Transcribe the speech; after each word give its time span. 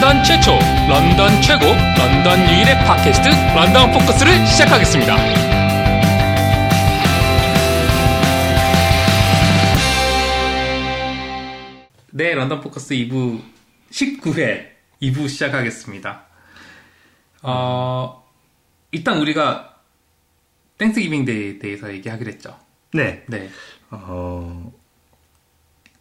런던 0.00 0.24
최초, 0.24 0.52
런던 0.88 1.42
최고, 1.42 1.66
런던 1.66 2.40
유일의 2.48 2.74
팟캐스트 2.86 3.28
런던 3.54 3.92
포커스를 3.92 4.46
시작하겠습니다. 4.46 5.14
네, 12.12 12.34
런던 12.34 12.62
포커스 12.62 12.94
2부 12.94 13.42
19회 13.90 14.70
2부 15.02 15.28
시작하겠습니다. 15.28 16.24
어, 17.42 18.26
일단 18.92 19.18
우리가 19.18 19.82
Thanksgiving 20.78 21.26
Day에 21.26 21.58
대해서 21.58 21.92
얘기하기로 21.92 22.30
했죠. 22.30 22.58
네. 22.94 23.22
네. 23.28 23.50
어, 23.90 24.72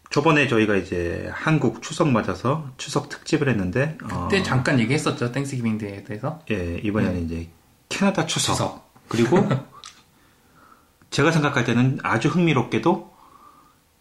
저번에 0.09 0.47
저희가 0.47 0.75
이제 0.75 1.29
한국 1.31 1.81
추석 1.83 2.09
맞아서 2.09 2.67
추석 2.77 3.09
특집을 3.09 3.47
했는데, 3.49 3.95
그때 3.99 4.39
어, 4.39 4.43
잠깐 4.43 4.79
얘기했었죠. 4.79 5.31
Thanksgiving 5.31 5.77
Day에 5.77 6.03
대해서. 6.03 6.39
예, 6.49 6.79
이번에는 6.83 7.25
이제 7.25 7.49
캐나다 7.89 8.25
추석. 8.25 8.53
추석. 8.53 8.91
그리고 9.07 9.47
제가 11.11 11.31
생각할 11.31 11.63
때는 11.63 11.99
아주 12.03 12.27
흥미롭게도 12.27 13.11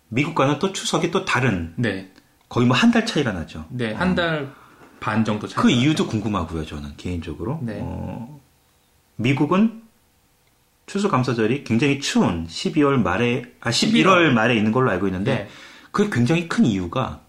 미국과는 0.09 0.59
또 0.59 0.73
추석이 0.73 1.11
또 1.11 1.25
다른, 1.27 1.75
네. 1.77 2.11
거의 2.49 2.67
뭐 2.67 2.75
한 2.75 2.91
달 2.91 3.05
차이가 3.05 3.33
나죠. 3.33 3.67
네, 3.69 3.93
한 3.93 4.15
달반 4.15 5.25
정도 5.27 5.47
차이. 5.47 5.63
그 5.63 5.71
이유도 5.71 6.07
궁금하고요, 6.07 6.65
저는 6.65 6.95
개인적으로. 6.97 7.59
네. 7.63 7.79
어, 7.83 8.41
미국은 9.17 9.83
추수감사절이 10.87 11.65
굉장히 11.65 12.01
추운 12.01 12.47
12월 12.47 12.97
말에, 13.03 13.43
아, 13.61 13.69
11월 13.69 14.31
말에 14.31 14.57
있는 14.57 14.73
걸로 14.73 14.91
알고 14.91 15.07
있는데, 15.09 15.35
네. 15.35 15.49
그게 15.91 16.11
굉장히 16.11 16.49
큰 16.49 16.65
이유가, 16.65 17.23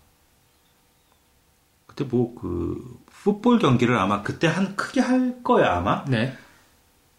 그때 1.88 2.04
뭐, 2.04 2.36
그, 2.36 3.00
풋볼 3.24 3.60
경기를 3.60 3.98
아마 3.98 4.22
그때 4.24 4.48
한, 4.48 4.76
크게 4.76 5.02
할 5.02 5.44
거야, 5.44 5.78
아마. 5.78 6.06
네. 6.06 6.36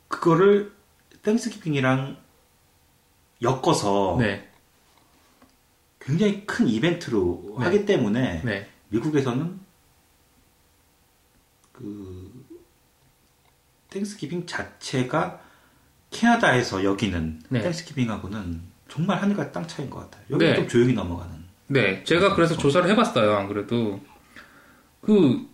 그거를 0.08 0.72
Thanksgiving이랑 1.22 2.16
엮어서 3.42 4.16
네. 4.18 4.50
굉장히 6.00 6.46
큰 6.46 6.66
이벤트로 6.66 7.56
네. 7.58 7.64
하기 7.66 7.84
때문에, 7.84 8.42
네. 8.44 8.70
미국에서는 8.88 9.60
그 11.72 12.46
Thanksgiving 13.90 14.46
자체가 14.46 15.40
캐나다에서 16.10 16.84
여기는 16.84 17.42
네. 17.48 17.60
Thanksgiving하고는 17.62 18.69
정말 18.90 19.22
하늘과 19.22 19.52
땅 19.52 19.66
차이인 19.66 19.88
것 19.88 20.00
같아요. 20.00 20.24
여기 20.30 20.44
네. 20.44 20.54
좀 20.54 20.68
조용히 20.68 20.92
넘어가는. 20.92 21.32
네. 21.68 22.02
제가 22.04 22.34
그래서 22.34 22.56
조사를 22.56 22.90
해봤어요. 22.90 23.36
안 23.36 23.48
그래도. 23.48 24.00
그, 25.00 25.46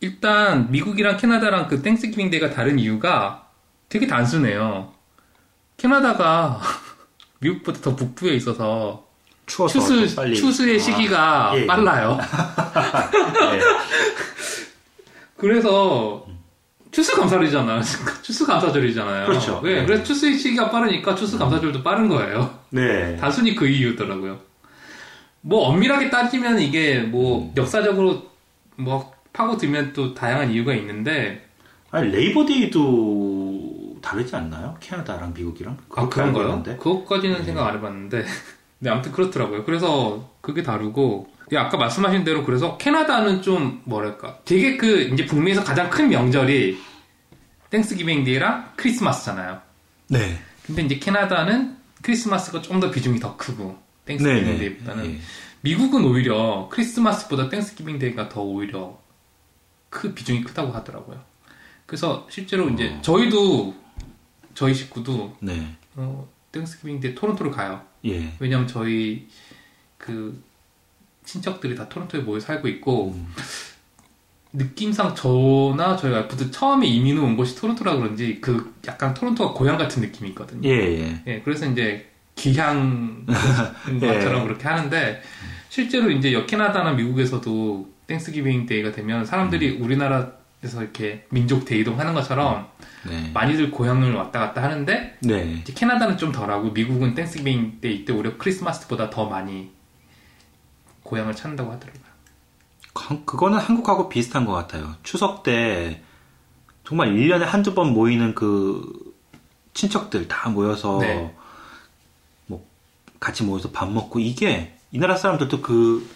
일단, 0.00 0.70
미국이랑 0.70 1.16
캐나다랑 1.16 1.68
그 1.68 1.80
Thanksgiving 1.80 2.30
Day가 2.30 2.50
다른 2.50 2.78
이유가 2.78 3.48
되게 3.88 4.06
단순해요. 4.06 4.92
캐나다가 5.76 6.60
미국보다 7.38 7.80
더 7.80 7.94
북부에 7.94 8.34
있어서 8.34 9.06
추워서 9.46 9.78
추수, 9.78 10.08
좀 10.08 10.16
빨리 10.16 10.34
추수의 10.34 10.76
아, 10.76 10.78
시기가 10.80 11.52
예, 11.54 11.62
예. 11.62 11.66
빨라요. 11.66 12.18
예. 13.52 13.60
그래서 15.36 16.25
추수 16.96 17.14
감사절이잖아요. 17.14 17.82
추수 18.22 18.46
감사절이잖아요. 18.46 19.26
그렇죠. 19.28 19.60
네, 19.62 19.74
네. 19.74 19.84
그래서 19.84 20.02
추수의 20.02 20.38
시기가 20.38 20.70
빠르니까 20.70 21.14
추수 21.14 21.38
감사절도 21.38 21.82
빠른 21.82 22.08
거예요. 22.08 22.58
네. 22.70 23.14
단순히 23.20 23.54
그 23.54 23.66
이유더라고요. 23.66 24.38
뭐 25.42 25.68
엄밀하게 25.68 26.08
따지면 26.08 26.58
이게 26.58 27.00
뭐 27.00 27.42
음. 27.42 27.52
역사적으로 27.54 28.30
뭐 28.76 29.12
파고들면 29.34 29.92
또 29.92 30.14
다양한 30.14 30.50
이유가 30.50 30.72
있는데 30.72 31.46
아니 31.90 32.10
Labor 32.12 33.04
Day도 33.04 33.96
다르지 34.00 34.34
않나요? 34.34 34.78
캐나다랑 34.80 35.34
미국이랑? 35.34 35.76
아 35.96 36.08
그런가요? 36.08 36.62
그것까지는 36.62 37.40
네. 37.40 37.44
생각 37.44 37.66
안 37.66 37.74
해봤는데 37.74 38.24
네 38.80 38.88
아무튼 38.88 39.12
그렇더라고요. 39.12 39.66
그래서 39.66 40.30
그게 40.40 40.62
다르고 40.62 41.28
예, 41.52 41.58
아까 41.58 41.76
말씀하신 41.76 42.24
대로 42.24 42.42
그래서 42.42 42.78
캐나다는 42.78 43.42
좀 43.42 43.82
뭐랄까 43.84 44.38
되게 44.46 44.78
그 44.78 45.02
이제 45.02 45.26
북미에서 45.26 45.62
가장 45.62 45.90
큰 45.90 46.08
명절이 46.08 46.85
Thanksgiving 47.70 48.24
Day랑 48.24 48.72
크리스마스잖아요. 48.76 49.60
네. 50.08 50.38
근데 50.66 50.82
이제 50.82 50.98
캐나다는 50.98 51.76
크리스마스가 52.02 52.62
좀 52.62 52.80
더 52.80 52.90
비중이 52.90 53.18
더 53.20 53.36
크고 53.36 53.78
Thanksgiving. 54.04 54.58
Day보다는 54.58 55.06
예. 55.14 55.20
미국은 55.62 56.04
오히려 56.04 56.68
크리스마스보다 56.70 57.48
Thanksgiving 57.48 57.98
Day가 57.98 58.28
더 58.28 58.42
오히려 58.42 58.98
그 59.90 60.14
비중이 60.14 60.42
크다고 60.44 60.72
하더라고요. 60.72 61.20
그래서 61.86 62.26
실제로 62.30 62.68
이제 62.70 62.88
어. 62.90 63.02
저희도 63.02 63.74
저희 64.54 64.74
식구도 64.74 65.36
네. 65.40 65.74
어, 65.94 66.28
Thanksgiving 66.52 67.00
Day 67.00 67.14
토론토를 67.14 67.50
가요. 67.52 67.82
예. 68.04 68.32
왜냐면 68.38 68.66
저희 68.68 69.28
그 69.98 70.40
친척들이 71.24 71.74
다 71.74 71.88
토론토에 71.88 72.20
모여 72.20 72.38
살고 72.38 72.68
있고 72.68 73.12
음. 73.12 73.32
느낌상 74.56 75.14
저나 75.14 75.96
저희 75.96 76.12
와이프도 76.12 76.50
처음에 76.50 76.86
이민 76.86 77.18
온 77.18 77.36
곳이 77.36 77.54
토론토라 77.56 77.96
그런지 77.96 78.40
그 78.40 78.74
약간 78.86 79.12
토론토가 79.12 79.52
고향 79.52 79.76
같은 79.76 80.00
느낌이 80.02 80.30
있거든요. 80.30 80.66
예, 80.68 81.00
예. 81.00 81.22
예, 81.26 81.40
그래서 81.42 81.66
이제 81.66 82.10
귀향 82.34 83.26
예. 84.02 84.06
것처럼 84.06 84.44
그렇게 84.44 84.66
하는데 84.66 85.22
실제로 85.68 86.10
이제 86.10 86.32
여 86.32 86.46
캐나다나 86.46 86.92
미국에서도 86.92 87.88
Thanksgiving 88.06 88.66
Day가 88.66 88.92
되면 88.92 89.20
음. 89.20 89.24
사람들이 89.24 89.78
우리나라에서 89.78 90.80
이렇게 90.80 91.26
민족 91.28 91.66
대이동 91.66 91.98
하는 92.00 92.14
것처럼 92.14 92.68
네. 93.06 93.30
많이들 93.34 93.70
고향을 93.70 94.14
왔다 94.14 94.40
갔다 94.40 94.62
하는데 94.62 95.18
네. 95.20 95.58
이제 95.60 95.74
캐나다는 95.74 96.16
좀 96.16 96.32
덜하고 96.32 96.70
미국은 96.70 97.14
Thanksgiving 97.14 97.78
Day 97.82 98.04
때 98.06 98.12
오히려 98.14 98.38
크리스마스보다 98.38 99.10
더 99.10 99.26
많이 99.26 99.70
고향을 101.02 101.34
찾는다고 101.34 101.72
하더라고요. 101.72 102.15
한- 103.00 103.24
그거는 103.26 103.58
한국하고 103.58 104.08
비슷한 104.08 104.44
것 104.44 104.52
같아요. 104.52 104.94
추석 105.02 105.42
때 105.42 106.02
정말 106.84 107.10
1년에 107.14 107.40
한두 107.40 107.74
번 107.74 107.92
모이는 107.92 108.34
그 108.34 109.14
친척들 109.74 110.28
다 110.28 110.48
모여서 110.48 110.98
네. 111.00 111.34
뭐 112.46 112.66
같이 113.20 113.42
모여서 113.44 113.70
밥 113.70 113.90
먹고 113.90 114.20
이게 114.20 114.78
이 114.92 114.98
나라 114.98 115.16
사람들도 115.16 115.60
그 115.62 116.08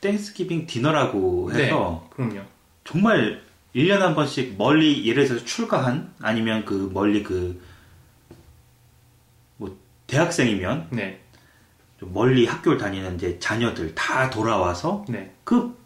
Thanksgiving 0.00 0.66
디너라고 0.66 1.52
해서 1.52 2.02
네, 2.04 2.16
그럼요. 2.16 2.40
정말 2.84 3.42
1년에 3.74 3.98
한 3.98 4.14
번씩 4.14 4.56
멀리 4.58 5.06
예를 5.06 5.26
들어서 5.26 5.44
출가한 5.44 6.12
아니면 6.20 6.64
그 6.64 6.90
멀리 6.92 7.22
그 7.22 7.60
뭐 9.56 9.76
대학생이면 10.06 10.88
네, 10.90 11.20
좀 11.98 12.12
멀리 12.12 12.46
학교를 12.46 12.78
다니는 12.78 13.16
이제 13.16 13.38
자녀들 13.38 13.94
다 13.94 14.30
돌아와서 14.30 15.04
네, 15.08 15.32
그 15.44 15.76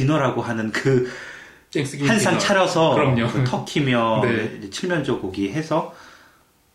디너라고 0.00 0.42
하는 0.42 0.70
그 0.72 1.10
Thanksgiving 1.72 2.08
한상 2.10 2.34
디너. 2.34 2.38
차려서 2.38 2.94
그럼요. 2.94 3.28
그 3.28 3.44
터키며 3.44 4.20
네. 4.24 4.70
칠면조 4.70 5.20
고기 5.20 5.50
해서 5.50 5.94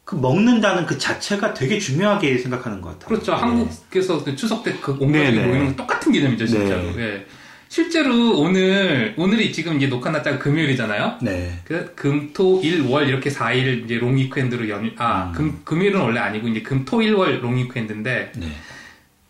그 0.04 0.16
먹는다는 0.16 0.86
그 0.88 0.98
자체가 0.98 1.54
되게 1.54 1.78
중요하게 1.80 2.38
생각하는 2.40 2.82
것 2.82 2.90
같아요. 2.90 3.08
그렇죠. 3.08 3.32
예. 3.34 3.36
한국에서 3.36 4.24
그 4.24 4.36
추석 4.36 4.64
때 4.64 4.81
그 4.81 4.94
온 5.00 5.03
가족이 5.03 5.12
네네. 5.36 5.48
모이는 5.48 5.66
건 5.68 5.76
똑같은 5.76 6.12
개념이죠, 6.12 6.48
진짜로. 6.48 6.96
네. 6.96 7.04
예. 7.04 7.26
실제로 7.70 8.38
오늘 8.40 9.14
오늘이 9.18 9.54
지금 9.54 9.78
이제 9.78 9.88
녹화 9.88 10.10
날짜가 10.10 10.40
금요일이잖아요. 10.40 11.20
네. 11.22 11.60
그 11.64 11.94
금, 11.96 12.34
토, 12.34 12.60
일, 12.62 12.82
월 12.82 13.08
이렇게 13.08 13.30
4일 13.30 13.86
이제 13.86 13.96
long 13.96 14.18
weekend로 14.18 14.68
연휴 14.68 14.92
아, 14.98 15.28
음. 15.28 15.32
금 15.34 15.62
금요일은 15.64 16.02
원래 16.02 16.20
아니고 16.20 16.48
이제 16.50 16.62
금, 16.64 16.84
토, 16.84 17.02
일, 17.02 17.14
월 17.14 17.40
long 17.42 17.56
weekend인데 17.58 18.32
네. 18.36 18.48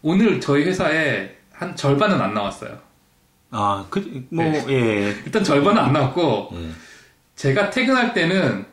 오늘 0.02 0.40
저희 0.42 0.64
회사에 0.64 1.36
한 1.54 1.76
절반은 1.76 2.20
안 2.20 2.34
나왔어요. 2.34 2.80
아, 3.52 3.86
그, 3.90 4.26
뭐, 4.30 4.44
네. 4.46 4.66
예. 4.70 5.16
일단 5.26 5.44
절반은 5.44 5.82
안 5.82 5.94
나왔고 5.94 6.50
예. 6.54 6.70
제가 7.36 7.70
퇴근할 7.70 8.14
때는 8.14 8.66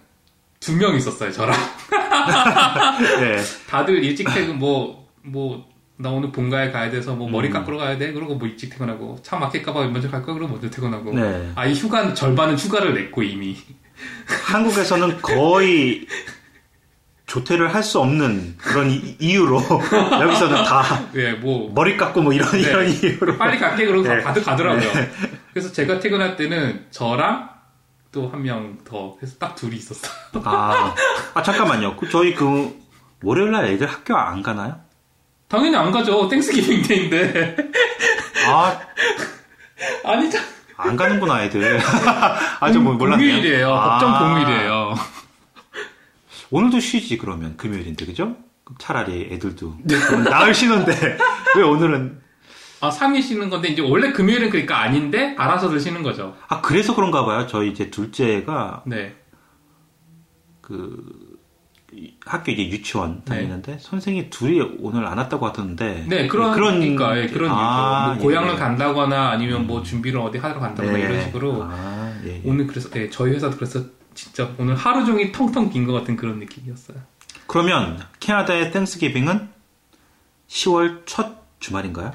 두 0.61 0.73
명 0.73 0.97
있었어요, 0.97 1.31
저랑. 1.31 1.55
예. 3.23 3.39
다들 3.69 4.03
일찍 4.03 4.27
퇴근 4.33 4.59
뭐 4.59 5.07
뭐 5.23 5.69
나 6.01 6.11
오늘 6.11 6.31
본가에 6.31 6.71
가야 6.71 6.93
돼서 6.93 7.13
뭐 7.17 7.29
머리 7.29 7.49
음. 7.49 7.53
깎으러 7.55 7.77
가야 7.77 7.99
돼 7.99 8.13
그러고 8.13 8.37
뭐 8.37 8.47
일찍 8.47 8.71
퇴근하고 8.71 9.19
차 9.25 9.37
막힐까봐 9.37 9.89
먼저 9.89 10.09
갈 10.09 10.23
거야 10.23 10.33
그러고 10.37 10.53
먼저 10.53 10.71
퇴근하고 10.71 11.13
네. 11.13 11.51
아이 11.57 11.75
휴가 11.75 12.15
절반은 12.15 12.57
휴가를 12.57 12.95
냈고 12.95 13.25
이미 13.25 13.57
한국에서는 14.47 15.21
거의 15.21 16.07
조퇴를 17.29 17.73
할 17.75 17.83
수 17.85 18.01
없는 18.01 18.57
그런 18.59 18.91
이, 18.91 19.15
이유로 19.21 19.61
여기서는 20.21 20.65
다 20.65 20.83
예뭐 21.15 21.73
머리 21.75 21.97
깎고 21.97 22.21
뭐 22.23 22.33
이런 22.33 22.51
네. 22.51 22.59
이런 22.61 22.89
이유로 22.89 23.37
빨리 23.39 23.59
갈게 23.59 23.87
그러고 23.87 24.09
네. 24.09 24.21
다들 24.23 24.43
가더라고요 24.43 24.91
그래서 25.53 25.71
제가 25.73 26.01
퇴근할 26.01 26.37
때는 26.37 26.87
저랑 26.91 27.51
또 28.11 28.31
한 28.33 28.41
명 28.43 28.79
더 28.85 29.17
해서 29.23 29.37
딱 29.39 29.55
둘이 29.55 29.77
있었어요 29.77 30.11
아, 30.45 30.95
아 31.35 31.43
잠깐만요. 31.43 31.97
그 31.97 32.09
저희 32.09 32.35
그 32.35 32.75
월요일 33.23 33.53
날 33.53 33.67
애들 33.67 33.87
학교 33.87 34.17
안 34.17 34.43
가나요? 34.43 34.81
당연히 35.49 35.77
안 35.77 35.91
가죠 35.93 36.27
Thanksgiving 36.29 36.83
Day인데 36.83 37.57
아, 38.49 38.79
아니, 40.05 40.31
참. 40.31 40.43
안 40.81 40.97
가는구나, 40.97 41.43
애들. 41.45 41.81
아, 42.61 42.73
저 42.73 42.79
뭐 42.81 42.95
몰랐네요. 42.95 43.29
공휴일이에요. 43.35 43.75
아. 43.75 43.99
법정 43.99 44.19
공휴일이에요. 44.19 44.78
오늘도 46.51 46.81
쉬지, 46.81 47.19
그러면. 47.19 47.57
금요일인데, 47.57 48.07
그죠? 48.07 48.37
차라리 48.79 49.29
애들도. 49.33 49.77
나을 50.29 50.55
쉬는데, 50.55 50.93
왜 51.57 51.63
오늘은. 51.63 52.21
아, 52.81 52.91
3일 52.91 53.23
쉬는 53.23 53.51
건데, 53.51 53.69
이제 53.69 53.83
원래 53.83 54.13
금요일은 54.13 54.51
그러니까 54.51 54.81
아닌데, 54.81 55.35
알아서들 55.37 55.81
쉬는 55.81 56.03
거죠. 56.03 56.37
아, 56.49 56.61
그래서 56.61 56.95
그런가 56.95 57.25
봐요. 57.25 57.47
저희 57.47 57.71
이제 57.71 57.91
둘째가 57.91 58.83
네. 58.87 59.17
그, 60.61 61.39
이 61.93 62.15
학교 62.25 62.53
이제 62.53 62.69
유치원 62.69 63.23
네. 63.25 63.37
다니는데, 63.37 63.79
선생이 63.81 64.31
둘이 64.31 64.61
오늘 64.81 65.07
안 65.07 65.19
왔다고 65.19 65.47
하던데. 65.47 66.05
네, 66.07 66.29
그런, 66.29 66.55
그러니까, 66.55 67.19
예, 67.19 67.27
그런 67.27 67.51
아. 67.53 68.15
뭐 68.15 68.25
고향을 68.25 68.55
예. 68.55 68.59
간다거나 68.59 69.31
아니면 69.31 69.67
뭐 69.67 69.83
준비를 69.83 70.21
어디 70.21 70.39
하러 70.39 70.61
간다거나 70.61 70.97
네. 70.97 71.05
이런 71.05 71.23
식으로. 71.25 71.65
아, 71.65 72.08
예, 72.25 72.37
예. 72.37 72.43
오늘 72.45 72.67
그래서, 72.67 72.89
예, 72.97 73.09
저희 73.11 73.33
회사도 73.33 73.57
그래서 73.57 73.85
진짜 74.15 74.53
오늘 74.59 74.75
하루 74.75 75.05
종일 75.05 75.33
텅텅 75.33 75.71
빈 75.71 75.87
것 75.87 75.93
같은 75.93 76.17
그런 76.17 76.39
느낌이었어요. 76.39 76.99
그러면 77.47 78.01
캐나다의 78.21 78.73
땡스기빙은 78.73 79.49
10월 80.49 81.03
첫 81.07 81.43
주말인가요? 81.61 82.13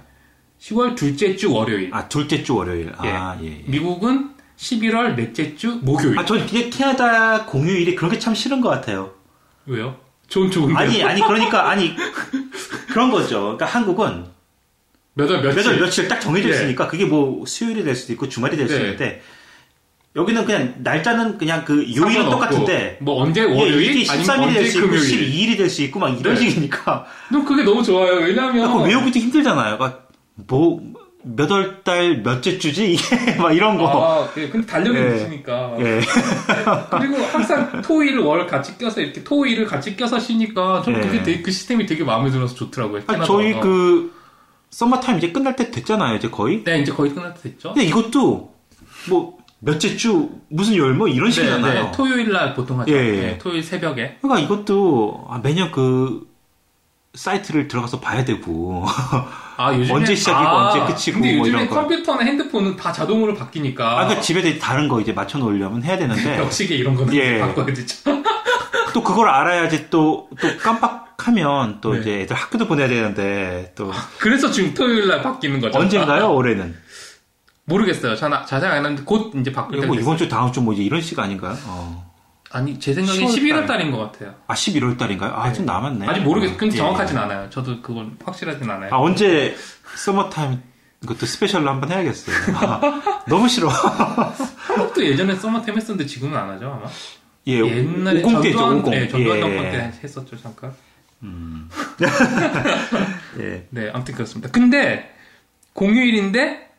10월 0.59 0.95
둘째 0.95 1.35
주 1.35 1.51
월요일. 1.53 1.89
아, 1.93 2.07
둘째 2.07 2.43
주 2.43 2.55
월요일. 2.55 2.93
아, 2.97 3.37
예. 3.41 3.45
예. 3.47 3.63
미국은 3.67 4.31
11월 4.57 5.15
넷째 5.15 5.55
주 5.55 5.79
목요일. 5.81 6.17
아, 6.17 6.25
저 6.25 6.35
이게 6.37 6.69
캐나다 6.69 7.45
공휴일이 7.45 7.95
그런 7.95 8.11
게 8.11 8.19
참 8.19 8.33
싫은 8.33 8.61
것 8.61 8.69
같아요. 8.69 9.13
왜요? 9.65 9.97
좋은 10.27 10.49
좋은데. 10.49 10.75
아니, 10.79 11.03
아니, 11.03 11.21
그러니까, 11.21 11.69
아니, 11.69 11.95
그런 12.89 13.11
거죠. 13.11 13.41
그러니까 13.57 13.65
한국은 13.65 14.25
몇월 15.15 15.41
며칠. 15.41 15.63
몇월 15.63 15.79
며칠 15.79 16.07
딱 16.07 16.19
정해져 16.19 16.49
예. 16.49 16.53
있으니까 16.53 16.87
그게 16.87 17.05
뭐 17.05 17.45
수요일이 17.45 17.83
될 17.83 17.95
수도 17.95 18.13
있고 18.13 18.29
주말이 18.29 18.55
될수 18.57 18.75
네. 18.75 18.81
있는데 18.83 19.21
여기는 20.15 20.45
그냥 20.45 20.75
날짜는 20.77 21.37
그냥 21.39 21.65
그 21.65 21.83
요일은 21.95 22.29
똑같은데 22.29 22.97
뭐 23.01 23.21
언제 23.23 23.41
예, 23.41 23.45
월요일 23.45 24.05
아니면 24.09 24.25
13일이 24.27 24.53
될 24.53 24.57
언제 24.57 24.65
수 24.69 24.77
있고 24.77 24.87
금요일. 24.89 25.03
12일이 25.03 25.57
될 25.57 25.69
수 25.69 25.81
있고 25.83 25.99
막 25.99 26.09
이런 26.19 26.35
네. 26.35 26.39
식이니까 26.49 27.05
너 27.31 27.43
그게 27.43 27.63
너무 27.63 27.81
좋아요. 27.81 28.17
왜냐면 28.17 28.67
그거 28.71 28.83
외우기도 28.83 29.19
힘들잖아요. 29.19 29.77
막 29.77 30.09
뭐, 30.35 30.79
몇월 31.23 31.83
달 31.83 32.21
몇째 32.23 32.57
주지? 32.57 32.93
이게 32.93 33.35
막 33.37 33.53
이런 33.53 33.77
거. 33.77 33.87
아, 33.87 34.29
예, 34.37 34.49
근데 34.49 34.67
달력이 34.67 34.97
예. 34.97 35.15
있으니까. 35.15 35.75
예. 35.79 36.01
그리고 36.91 37.23
항상 37.31 37.81
토일 37.81 38.17
월 38.19 38.45
같이 38.45 38.77
껴서 38.77 38.99
이렇게 39.01 39.23
토일을 39.23 39.65
같이 39.65 39.95
껴서 39.95 40.19
쉬니까 40.19 40.81
좀 40.83 40.95
예. 40.95 41.01
그게 41.01 41.23
되게, 41.23 41.41
그 41.41 41.51
시스템이 41.51 41.85
되게 41.85 42.03
마음에 42.03 42.29
들어서 42.29 42.53
좋더라고요. 42.55 43.03
아. 43.07 43.23
저희 43.23 43.59
그 43.59 44.11
서머타임 44.69 45.17
이제 45.19 45.31
끝날 45.31 45.55
때 45.55 45.71
됐잖아요. 45.71 46.17
이제 46.17 46.29
거의. 46.29 46.63
네, 46.63 46.79
이제 46.81 46.91
거의 46.91 47.13
끝날 47.13 47.33
때 47.35 47.41
됐죠. 47.43 47.73
근데 47.73 47.87
이것도 47.87 48.53
뭐 49.09 49.37
몇째 49.65 49.95
주 49.95 50.29
무슨 50.49 50.75
요일 50.75 50.93
뭐 50.93 51.07
이런 51.07 51.31
식이잖아요. 51.31 51.83
네, 51.85 51.91
토요일 51.93 52.31
날 52.31 52.53
보통 52.53 52.79
하죠. 52.81 52.91
예, 52.91 52.97
예. 52.97 53.21
네, 53.21 53.37
토요일 53.37 53.63
새벽에. 53.63 54.17
그러니까 54.21 54.45
이것도 54.45 55.25
아, 55.29 55.39
매년 55.41 55.71
그 55.71 56.27
사이트를 57.13 57.67
들어가서 57.67 57.99
봐야 57.99 58.25
되고 58.25 58.85
아, 59.57 59.73
요즘에 59.73 59.93
언제 59.95 60.15
시작이고 60.15 60.49
언제 60.49 60.79
끝이고 60.79 61.21
근데 61.21 61.35
뭐 61.37 61.47
요즘에 61.47 61.63
이런 61.63 61.69
거. 61.69 61.75
컴퓨터나 61.75 62.23
핸드폰은 62.23 62.75
다 62.75 62.91
자동으로 62.91 63.35
바뀌니까. 63.35 63.91
아, 63.91 63.95
그러니까 64.03 64.21
집에 64.21 64.59
다른 64.59 64.87
거 64.87 64.99
이제 64.99 65.13
맞춰 65.13 65.37
놓으려면 65.37 65.83
해야 65.83 65.97
되는데 65.97 66.35
벽시계 66.37 66.75
이런 66.75 66.95
거는 66.95 67.13
예. 67.13 67.39
바꿔야 67.39 67.65
되죠. 67.67 67.95
또 68.93 69.01
그걸 69.01 69.29
알아야지 69.29 69.89
또또 69.89 70.57
깜빡 70.59 71.15
하면 71.17 71.79
또 71.79 71.93
네. 71.93 71.99
이제 72.01 72.21
애들 72.21 72.35
학교도 72.35 72.67
보내야 72.67 72.87
되는데 72.87 73.71
또 73.75 73.91
그래서 74.19 74.51
지금 74.51 74.73
토요일 74.73 75.07
날 75.07 75.21
바뀌는 75.21 75.61
거죠. 75.61 75.79
언젠가요 75.79 76.33
올해는? 76.33 76.75
모르겠어요. 77.65 78.15
자, 78.15 78.45
자세히 78.45 78.69
안 78.69 78.77
했는데 78.77 79.03
곧 79.03 79.33
이제 79.35 79.51
바뀔 79.51 79.79
때 79.81 79.87
뭐 79.87 79.95
이번 79.95 80.17
주 80.17 80.27
다음 80.27 80.51
주 80.51 80.61
뭐 80.61 80.73
이제 80.73 80.83
이런 80.83 81.01
시기 81.01 81.23
아닌가요? 81.23 81.55
어. 81.65 82.11
아니, 82.51 82.79
제 82.79 82.93
생각엔 82.93 83.19
10월 83.19 83.35
11월 83.35 83.67
달인 83.67 83.89
것 83.91 83.97
같아요. 83.97 84.35
아 84.47 84.53
11월 84.53 84.97
달인가요? 84.97 85.33
아, 85.33 85.51
좀 85.53 85.65
남았네. 85.65 86.05
아직 86.07 86.21
모르겠어요. 86.21 86.57
근데 86.57 86.75
예. 86.75 86.77
정확하진 86.77 87.17
않아요. 87.17 87.49
저도 87.49 87.81
그건 87.81 88.17
확실하진 88.23 88.69
않아요. 88.69 88.93
아 88.93 88.97
언제 88.99 89.55
서머타임 89.95 90.61
그것도 91.01 91.25
special로 91.25 91.67
한번 91.69 91.91
해야겠어요. 91.91 92.35
아, 92.55 93.01
너무 93.27 93.49
싫어. 93.49 93.67
한국도 94.57 95.03
예전에 95.03 95.35
서머타임 95.35 95.75
했었는데 95.75 96.05
지금은 96.05 96.37
안 96.37 96.49
하죠, 96.51 96.67
아마? 96.67 96.89
예, 97.47 97.59
옛날에 97.59 98.21
50 98.23 98.41
때죠, 98.41 98.57
전두환, 98.57 98.77
50. 98.77 98.91
네, 98.91 99.07
전두환 99.09 99.37
예. 99.37 99.41
정권 99.41 99.71
때 99.71 99.99
했었죠, 100.03 100.41
잠깐. 100.41 100.73
예. 103.39 103.65
네, 103.71 103.89
아무튼 103.93 104.13
그렇습니다. 104.13 104.49
근데 104.51 105.11
공휴일인데 105.73 106.69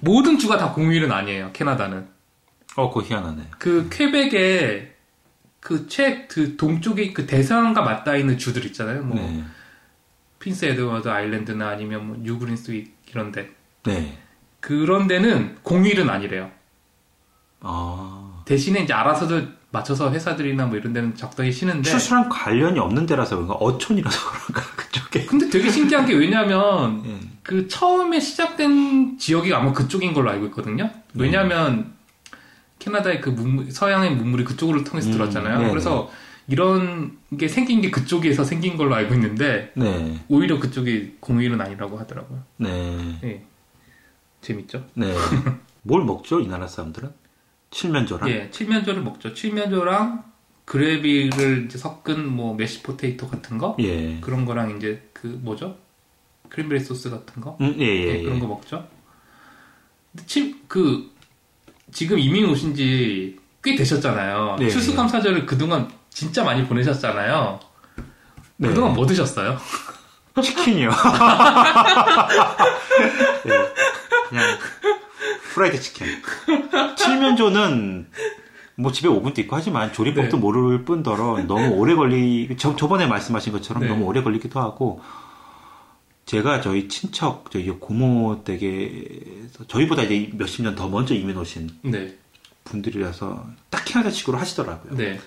모든 0.00 0.38
주가 0.38 0.56
다 0.56 0.72
공휴일은 0.72 1.10
아니에요. 1.10 1.50
캐나다는. 1.52 2.08
어, 2.76 2.90
그거 2.90 3.06
희한하네. 3.06 3.50
그 3.58 3.88
퀘벡에 3.90 4.94
그최 5.60 6.26
그 6.28 6.56
동쪽에 6.56 7.12
그 7.12 7.26
대서양과 7.26 7.82
맞닿아 7.82 8.16
있는 8.16 8.38
주들 8.38 8.64
있잖아요. 8.66 9.02
뭐 9.02 9.16
네. 9.16 9.42
핀스 10.38 10.66
에드워드 10.66 11.08
아일랜드나 11.08 11.70
아니면 11.70 12.06
뭐 12.06 12.16
뉴브린스윅 12.20 12.94
이런데 13.10 13.50
네. 13.84 14.18
그런 14.60 15.06
데는 15.06 15.56
공휴일은 15.62 16.08
아니래요. 16.08 16.50
아. 17.60 18.42
대신에 18.44 18.80
이제 18.80 18.92
알아서들 18.92 19.55
맞춰서 19.70 20.10
회사들이나 20.10 20.66
뭐 20.66 20.76
이런 20.76 20.92
데는 20.92 21.14
적당히 21.16 21.52
쉬는데 21.52 21.90
추수랑 21.90 22.28
관련이 22.28 22.78
없는 22.78 23.06
데라서 23.06 23.36
그런가? 23.36 23.54
어촌이라서 23.54 24.18
그런가? 24.30 24.62
그쪽에. 24.76 25.26
근데 25.26 25.50
되게 25.50 25.70
신기한 25.70 26.06
게 26.06 26.14
왜냐면 26.14 27.02
예. 27.06 27.18
그 27.42 27.68
처음에 27.68 28.20
시작된 28.20 29.18
지역이 29.18 29.52
아마 29.52 29.72
그쪽인 29.72 30.14
걸로 30.14 30.30
알고 30.30 30.46
있거든요. 30.46 30.90
왜냐면 31.14 31.92
캐나다의 32.78 33.20
그 33.20 33.30
문물, 33.30 33.70
서양의 33.70 34.14
문물이 34.16 34.44
그쪽으로 34.44 34.84
통해서 34.84 35.08
음, 35.08 35.12
들어왔잖아요. 35.12 35.58
네네. 35.58 35.70
그래서 35.70 36.10
이런 36.48 37.18
게 37.36 37.48
생긴 37.48 37.80
게 37.80 37.90
그쪽에서 37.90 38.44
생긴 38.44 38.76
걸로 38.76 38.94
알고 38.94 39.14
있는데 39.14 39.72
네. 39.74 40.20
오히려 40.28 40.58
그쪽이 40.60 41.16
공휴일은 41.20 41.60
아니라고 41.60 41.98
하더라고요. 41.98 42.42
네. 42.58 43.18
예. 43.24 43.42
재밌죠? 44.40 44.86
네. 44.94 45.12
뭘 45.82 46.04
먹죠? 46.04 46.40
이 46.40 46.46
나라 46.46 46.66
사람들은? 46.68 47.10
칠면조랑? 47.70 48.30
예, 48.30 48.50
칠면조를 48.50 49.02
먹죠. 49.02 49.34
칠면조랑 49.34 50.24
gravy를 50.64 51.66
이제 51.66 51.78
섞은 51.78 52.34
뭐 52.34 52.54
mashed 52.54 52.82
potato 52.82 53.28
같은 53.28 53.58
거 53.58 53.76
예. 53.78 54.18
그런 54.20 54.44
거랑 54.44 54.76
이제 54.76 55.08
그 55.12 55.26
뭐죠? 55.42 55.76
cranberry 56.48 56.80
소스 56.80 57.10
같은 57.10 57.42
거 57.42 57.56
음, 57.60 57.74
예, 57.78 57.84
예, 57.84 58.06
예, 58.06 58.18
예. 58.18 58.22
그런 58.22 58.40
거 58.40 58.46
먹죠. 58.46 58.88
칠, 60.26 60.56
그 60.68 61.10
지금 61.92 62.18
이민 62.18 62.48
오신 62.48 62.74
지 62.74 63.46
꽤 63.66 63.74
되셨잖아요. 63.74 64.56
네. 64.60 64.70
추수감사절을 64.70 65.44
그동안 65.44 65.90
진짜 66.08 66.44
많이 66.44 66.64
보내셨잖아요. 66.64 67.58
네. 68.58 68.68
그동안 68.68 68.94
뭐 68.94 69.04
드셨어요? 69.06 69.58
치킨이요. 70.40 70.90
네. 73.44 73.52
그냥 74.28 74.58
프라이드 75.56 75.80
치킨. 75.80 76.06
칠면조는 76.96 78.08
뭐 78.74 78.92
집에 78.92 79.08
오븐도 79.08 79.40
있고 79.40 79.56
하지만 79.56 79.90
조리법도 79.90 80.36
네. 80.36 80.40
모를 80.40 80.84
뿐더러 80.84 81.42
너무 81.46 81.68
오래 81.76 81.94
걸리 81.94 82.54
저 82.58 82.76
저번에 82.76 83.06
말씀하신 83.06 83.54
것처럼 83.54 83.84
네. 83.84 83.88
너무 83.88 84.04
오래 84.04 84.22
걸리기도 84.22 84.60
하고 84.60 85.00
제가 86.26 86.60
저희 86.60 86.88
친척 86.88 87.50
저희 87.50 87.70
고모 87.70 88.44
댁에서 88.44 89.64
저희보다 89.66 90.02
이제 90.02 90.30
몇십 90.34 90.62
년 90.62 90.74
더 90.74 90.90
먼저 90.90 91.14
이민 91.14 91.38
오신 91.38 91.70
네, 91.84 92.14
분들이라서 92.64 93.46
딱 93.70 93.82
캐나다식으로 93.86 94.36
하시더라고요. 94.36 94.94
네, 94.94 95.18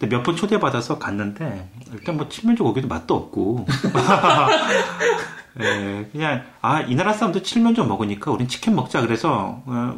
근데 0.00 0.16
몇 0.16 0.24
번 0.24 0.34
초대받아서 0.34 0.98
갔는데 0.98 1.70
일단 1.92 2.16
뭐 2.16 2.28
칠면조 2.28 2.64
고기도 2.64 2.88
맛도 2.88 3.14
없고 3.14 3.64
예, 5.60 6.08
그냥 6.12 6.44
아 6.60 6.82
이 6.82 6.94
나라 6.94 7.12
사람도 7.12 7.42
칠면조 7.42 7.84
먹으니까 7.86 8.30
우린 8.30 8.48
치킨 8.48 8.74
먹자 8.74 9.00
그래서 9.00 9.62
어, 9.66 9.94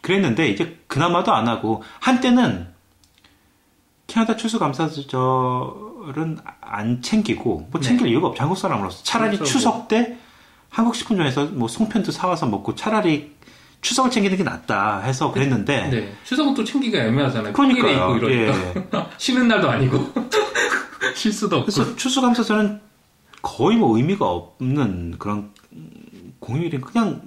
그랬는데 0.00 0.48
이제 0.48 0.78
그나마도 0.86 1.32
안 1.32 1.48
하고 1.48 1.82
한때는 2.00 2.68
캐나다 4.06 4.36
추수감사절은 4.36 6.38
안 6.60 7.02
챙기고 7.02 7.68
뭐 7.70 7.80
챙길 7.80 8.08
이유가 8.08 8.28
없죠 8.28 8.42
한국 8.42 8.56
사람으로서 8.56 9.02
차라리 9.04 9.36
그렇죠, 9.36 9.52
추석 9.52 9.88
때 9.88 10.16
한국 10.68 10.94
식품점에서 10.94 11.46
뭐 11.46 11.68
송편도 11.68 12.12
사와서 12.12 12.46
먹고 12.46 12.74
차라리 12.74 13.34
추석을 13.82 14.10
챙기는 14.10 14.36
게 14.36 14.42
낫다 14.42 15.00
해서 15.00 15.32
그랬는데 15.32 15.88
네. 15.88 16.12
추석은 16.24 16.54
또 16.54 16.62
챙기기가 16.64 17.02
애매하잖아요. 17.04 17.52
그러니까요. 17.54 18.18
예. 18.30 18.52
쉬는 19.16 19.48
날도 19.48 19.70
아니고. 19.70 20.12
쉴 21.16 21.32
수도 21.32 21.56
없고. 21.56 21.72
그래서 21.72 21.96
추수감사절은 21.96 22.78
거의 23.42 23.76
뭐 23.76 23.96
의미가 23.96 24.26
없는 24.28 25.16
그런 25.18 25.52
공휴일인 26.40 26.80
그냥 26.80 27.22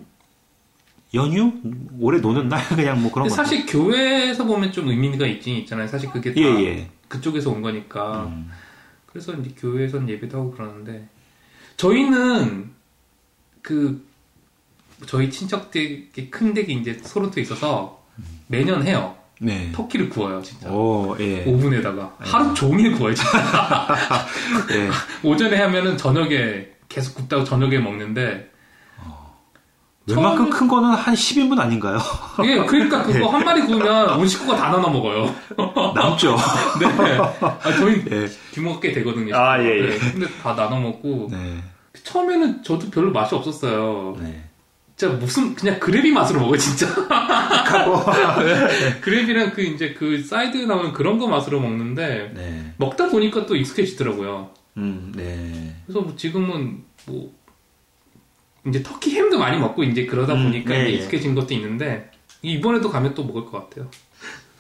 연휴 1.14 1.54
올해 2.00 2.20
노는 2.20 2.50
날 2.50 2.66
그냥 2.76 3.02
뭐 3.02 3.12
그런 3.12 3.28
거. 3.28 3.34
사실 3.34 3.66
교회에서 3.66 4.46
보면 4.46 4.72
좀 4.72 4.88
의미가 4.90 5.26
있긴 5.28 5.58
있잖아요. 5.58 5.88
사실 5.88 6.10
그게 6.12 6.34
다 6.34 6.42
예 6.42 6.46
예. 6.66 6.90
그쪽에서 7.08 7.52
온 7.52 7.62
거니까. 7.62 8.26
음. 8.26 8.50
그래서 9.06 9.34
이제 9.36 9.52
교회에선 9.56 10.10
예배도 10.10 10.38
하고 10.38 10.52
그러는데 10.52 11.08
저희는 11.78 12.72
그 13.62 14.04
저희 15.06 15.30
친척 15.30 15.70
댁이 15.70 16.10
큰 16.32 16.54
댁이 16.54 16.74
이제 16.74 16.94
소론토에 17.04 17.44
있어서 17.44 18.04
매년 18.48 18.86
해요. 18.86 19.16
네. 19.44 19.72
터키를 19.74 20.10
구워요, 20.10 20.42
진짜. 20.42 20.70
오, 20.70 21.16
예. 21.20 21.44
오븐에다가 21.46 22.16
하루 22.20 22.54
종일 22.54 22.94
구워요, 22.94 23.14
진짜. 23.14 23.32
예. 24.72 24.90
오전에 25.28 25.58
하면은 25.62 25.98
저녁에 25.98 26.68
계속 26.88 27.16
굽다가 27.16 27.44
저녁에 27.44 27.78
먹는데 27.80 28.50
웬만큼 30.06 30.50
처음에- 30.50 30.52
큰 30.52 30.68
거는 30.68 30.90
한 30.90 31.14
10인분 31.16 31.58
아닌가요? 31.60 31.98
예, 32.44 32.58
그러니까 32.66 33.04
그거 33.04 33.20
예. 33.20 33.24
한 33.24 33.46
마리 33.46 33.62
구우면 33.62 34.20
온 34.20 34.28
식구가 34.28 34.56
다 34.58 34.70
나눠 34.70 34.90
먹어요. 34.90 35.34
남죠. 35.96 36.36
네. 36.80 37.18
아, 37.42 37.72
저희 37.78 38.04
예. 38.12 38.28
규모가 38.54 38.80
꽤 38.82 38.92
되거든요. 38.92 39.34
아, 39.36 39.62
예, 39.64 39.66
예. 39.80 39.90
네, 39.90 39.98
근데 40.12 40.28
다 40.42 40.54
나눠 40.56 40.80
먹고 40.80 41.30
네. 41.32 41.58
처음에는 42.04 42.64
저도 42.64 42.90
별로 42.90 43.12
맛이 43.14 43.34
없었어요. 43.34 44.18
네. 44.20 44.44
진짜 45.04 45.10
무슨 45.18 45.54
그냥 45.54 45.80
그래비 45.80 46.12
맛으로 46.12 46.40
먹어요, 46.40 46.58
진짜. 46.58 46.88
하고. 46.88 48.10
그래비랑 49.02 49.52
그 49.52 49.62
이제 49.62 49.94
그 49.94 50.24
사이드에 50.24 50.66
나오는 50.66 50.94
그런 50.94 51.18
거 51.18 51.28
맛으로 51.28 51.60
먹는데 51.60 52.32
네. 52.34 52.74
먹다 52.78 53.10
보니까 53.10 53.46
또 53.46 53.56
익숙해지더라고요. 53.56 54.52
음, 54.78 55.12
네. 55.14 55.76
그래서 55.86 56.02
뭐 56.02 56.16
지금은 56.16 56.84
뭐 57.06 57.34
이제 58.66 58.82
터키 58.82 59.16
햄도 59.16 59.38
많이 59.38 59.58
먹고 59.58 59.84
이제 59.84 60.06
그러다 60.06 60.36
음, 60.36 60.44
보니까 60.46 60.74
예, 60.74 60.84
이제 60.84 60.92
예. 60.92 60.96
익숙해진 60.96 61.36
것도 61.36 61.54
있는데 61.56 62.10
이번에도 62.42 62.90
가면 62.90 63.14
또 63.14 63.26
먹을 63.26 63.44
것 63.46 63.52
같아요. 63.52 63.90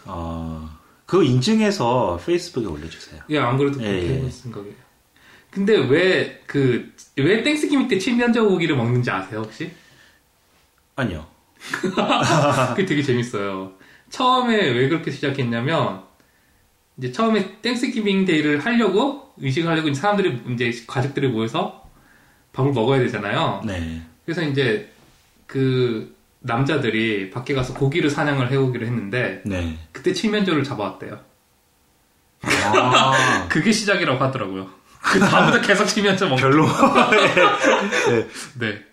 어, 0.06 0.70
그거 1.06 1.24
인증해서 1.24 2.20
페이스북에 2.26 2.66
올려주세요. 2.66 3.22
예, 3.30 3.40
안 3.40 3.58
그래도 3.58 3.82
예, 3.82 3.88
그렇게 3.88 4.08
예. 4.10 4.16
해볼 4.16 4.30
생각이에요. 4.30 4.76
근데 5.50 5.78
왜 5.78 6.42
그 6.48 7.44
왜 7.44 7.52
Thanksgiving 7.52 7.88
때 7.88 7.98
칠면조 7.98 8.50
고기를 8.50 8.76
먹는지 8.76 9.12
아세요 9.12 9.42
혹시? 9.42 9.72
아니요. 10.96 11.26
그게 12.76 12.86
되게 12.86 13.02
재밌어요. 13.02 13.74
처음에 14.10 14.56
왜 14.56 14.90
그렇게 14.90 15.12
시작했냐면 15.12 16.04
이제 16.98 17.12
처음에 17.12 17.62
Thanksgiving 17.62 18.26
Day를 18.26 18.60
하려고 18.64 19.34
의식을 19.38 19.70
하려고 19.70 19.90
이제 19.90 20.00
사람들이 20.00 20.42
이제 20.54 20.72
가족들이 20.88 21.28
모여서 21.30 21.84
밥을 22.54 22.72
먹어야 22.72 23.00
되잖아요. 23.00 23.62
네. 23.66 24.02
그래서 24.26 24.44
이제 24.44 24.92
그 25.48 26.16
남자들이 26.40 27.32
밖에 27.32 27.54
가서 27.54 27.74
고기를 27.74 28.10
사냥을 28.10 28.52
해오기로 28.52 28.86
했는데 28.86 29.42
네. 29.46 29.78
그때 29.92 30.14
칠면조를 30.14 30.64
잡아왔대요. 30.64 31.20
아, 32.44 33.48
그게 33.50 33.72
시작이라고 33.72 34.24
하더라고요. 34.24 34.70
그 35.02 35.20
다음부터 35.20 35.62
계속 35.66 35.86
칠면조 35.86 36.30
먹. 36.30 36.36
별로. 36.38 36.68
네. 38.60 38.86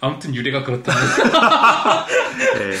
아무튼 0.00 0.34
유래가 0.34 0.64
그렇다. 0.64 0.92
네. 2.58 2.72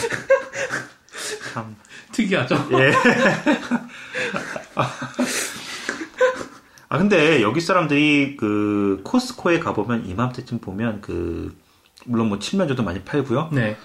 참. 1.52 1.76
특이하죠. 2.12 2.68
예. 2.72 2.92
아 6.90 6.98
근데 6.98 7.42
여기 7.42 7.60
사람들이 7.60 8.36
그 8.36 9.02
코스코에 9.04 9.60
가보면 9.60 10.06
이맘때쯤 10.06 10.60
보면 10.60 11.00
그 11.00 11.54
물론 12.06 12.28
뭐 12.28 12.38
칠면조도 12.38 12.82
많이 12.82 13.02
팔고요. 13.02 13.50
네. 13.52 13.76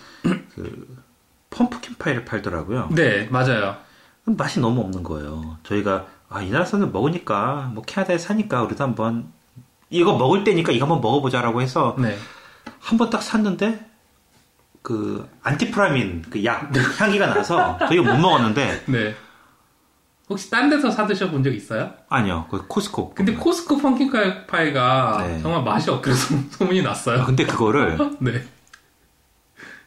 pumpkin 1.49 1.95
파이를 1.99 2.25
팔더라고요. 2.25 2.89
네, 2.91 3.27
맞아요. 3.27 3.75
맛이 4.25 4.59
너무 4.59 4.81
없는 4.81 5.03
거예요. 5.03 5.57
저희가 5.63 6.07
아, 6.29 6.41
이 6.41 6.49
나라 6.49 6.65
사람들 6.65 6.91
먹으니까 6.91 7.71
뭐 7.73 7.83
캐나다에 7.83 8.17
사니까 8.17 8.63
우리도 8.63 8.83
한번 8.83 9.31
이거 9.89 10.17
먹을 10.17 10.43
때니까 10.43 10.71
이거 10.71 10.85
한번 10.85 11.01
먹어보자라고 11.01 11.61
해서 11.61 11.95
네. 11.99 12.17
한 12.83 12.97
번 12.97 13.09
딱 13.09 13.21
샀는데 13.23 13.79
그 14.81 15.29
안티프라민 15.43 16.23
그 16.29 16.43
약 16.43 16.71
향기가 16.99 17.27
나서 17.33 17.77
저희가 17.79 18.11
못 18.13 18.19
먹었는데 18.19 18.83
네. 18.91 19.15
혹시 20.29 20.49
딴 20.49 20.69
데서 20.69 20.89
사 20.91 21.05
드셔본 21.07 21.43
적 21.43 21.53
있어요? 21.53 21.93
아니요 22.09 22.47
그 22.49 22.65
코스코 22.67 23.13
근데 23.13 23.33
코스코 23.33 23.77
pumpkin 23.77 24.11
파이가 24.47 25.23
네. 25.27 25.41
정말 25.41 25.63
맛이 25.63 25.85
소- 25.85 26.01
소문이 26.51 26.81
아, 26.81 26.83
났어요. 26.83 27.25
근데 27.25 27.45
그거를 27.45 27.97
네. 28.19 28.43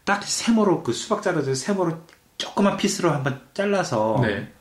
딱 0.05 0.23
세모로 0.23 0.83
그 0.83 0.93
수박 0.93 1.23
자르듯 1.23 1.57
세모로 1.57 1.99
조그만 2.39 2.77
piece로 2.77 3.11
한번 3.11 3.41
잘라서 3.55 4.19
네. 4.23 4.53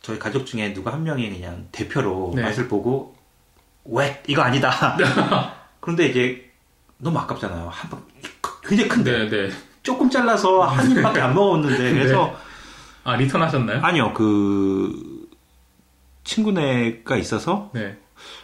저희 0.00 0.18
가족 0.18 0.46
중에 0.46 0.72
누가 0.72 0.92
한 0.92 1.02
명이 1.02 1.30
그냥 1.30 1.68
대표로 1.72 2.32
네. 2.34 2.42
맛을 2.42 2.68
보고 2.68 3.14
왜 3.84 4.22
이거 4.26 4.42
아니다. 4.42 4.96
그런데 5.80 6.06
이제 6.06 6.50
너무 6.98 7.18
아깝잖아요. 7.18 7.68
한 7.70 7.90
번 7.90 8.02
굉장히 8.62 8.88
큰데 8.88 9.28
네, 9.28 9.48
네. 9.48 9.50
조금 9.82 10.10
잘라서 10.10 10.60
한 10.62 10.90
입밖에 10.90 11.20
안 11.20 11.34
먹었는데 11.34 11.92
그래서 11.92 12.36
아, 13.04 13.16
return 13.16 13.42
하셨나요? 13.42 13.80
아니요 13.82 14.12
그 14.14 15.26
친구네가 16.24 17.16
있어서 17.16 17.70
네. 17.72 17.98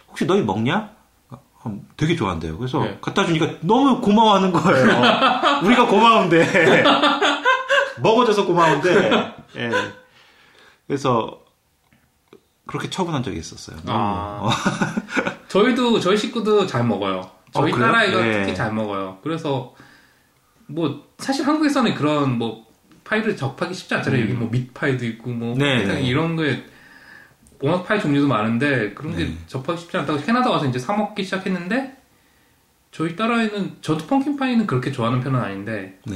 혹시 0.09 0.25
너희 0.25 0.41
먹냐? 0.41 0.89
어, 1.29 1.81
되게 1.95 2.15
좋아한대요. 2.15 2.57
그래서 2.57 2.79
네. 2.83 2.97
갖다 3.01 3.25
주니까 3.25 3.51
너무 3.61 4.01
고마워하는 4.01 4.51
거예요. 4.51 4.87
우리가 5.63 5.85
고마운데 5.85 6.83
먹어줘서 8.01 8.45
고마운데 8.45 9.35
예. 9.57 9.69
그래서 10.87 11.39
그렇게 12.65 12.89
처분한 12.89 13.23
적이 13.23 13.37
있었어요. 13.39 13.77
아. 13.87 14.49
어, 15.47 15.49
저희도, 15.49 15.99
저희 15.99 16.17
식구도 16.17 16.67
잘 16.67 16.85
먹어요. 16.85 17.29
저희 17.53 17.71
어? 17.71 17.77
딸아이가 17.77 18.21
네. 18.21 18.41
특히 18.41 18.55
잘 18.55 18.73
먹어요. 18.73 19.17
그래서, 19.23 19.73
뭐, 20.67 21.07
사실 21.17 21.47
한국에서는 21.47 21.95
그런, 21.95 22.37
뭐, 22.37 22.67
파이를 23.03 23.37
접하기 23.37 23.73
쉽지 23.73 23.95
않잖아요. 23.95 24.21
여기 24.23 24.33
뭐, 24.33 24.49
meat 24.49 24.74
파이도 24.74 25.05
있고, 25.05 25.29
뭐, 25.31 25.53
음. 25.53 25.59
네, 25.59 25.85
네. 25.85 26.01
이런 26.01 26.35
거에, 26.35 26.63
워낙 27.59 27.83
파이 27.83 27.99
종류도 27.99 28.27
많은데, 28.27 28.93
그런 28.93 29.15
게 29.15 29.25
네. 29.25 29.37
접하기 29.47 29.79
쉽지 29.79 29.97
않다고 29.97 30.19
캐나다 30.21 30.51
와서 30.51 30.65
이제 30.65 30.77
사 30.77 30.93
먹기 30.93 31.23
시작했는데, 31.23 31.95
저희 32.91 33.15
딸아이는, 33.15 33.77
저도 33.81 34.05
pumpkin 34.07 34.37
파이는 34.37 34.67
그렇게 34.67 34.91
좋아하는 34.91 35.21
편은 35.21 35.39
아닌데, 35.39 35.99
네. 36.05 36.15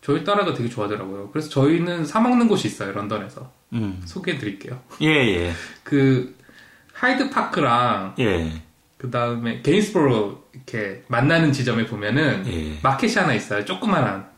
저희 0.00 0.24
딸아이가 0.24 0.54
되게 0.54 0.68
좋아하더라고요. 0.68 1.30
그래서 1.30 1.48
저희는 1.50 2.04
사 2.04 2.20
먹는 2.20 2.48
곳이 2.48 2.66
있어요, 2.66 2.92
런던에서. 2.92 3.52
음. 3.74 4.02
소개해 4.04 4.38
드릴게요. 4.38 4.80
예, 5.00 5.06
예. 5.08 5.52
그, 5.84 6.34
하이드 7.02 7.30
파크랑, 7.30 8.14
예. 8.20 8.62
그 8.96 9.10
다음에 9.10 9.60
게인스보로 9.62 10.44
이렇게 10.54 11.02
만나는 11.08 11.52
지점에 11.52 11.84
보면은 11.86 12.44
예. 12.46 12.78
마켓이 12.80 13.14
하나 13.16 13.34
있어요. 13.34 13.64
조그만한. 13.64 14.28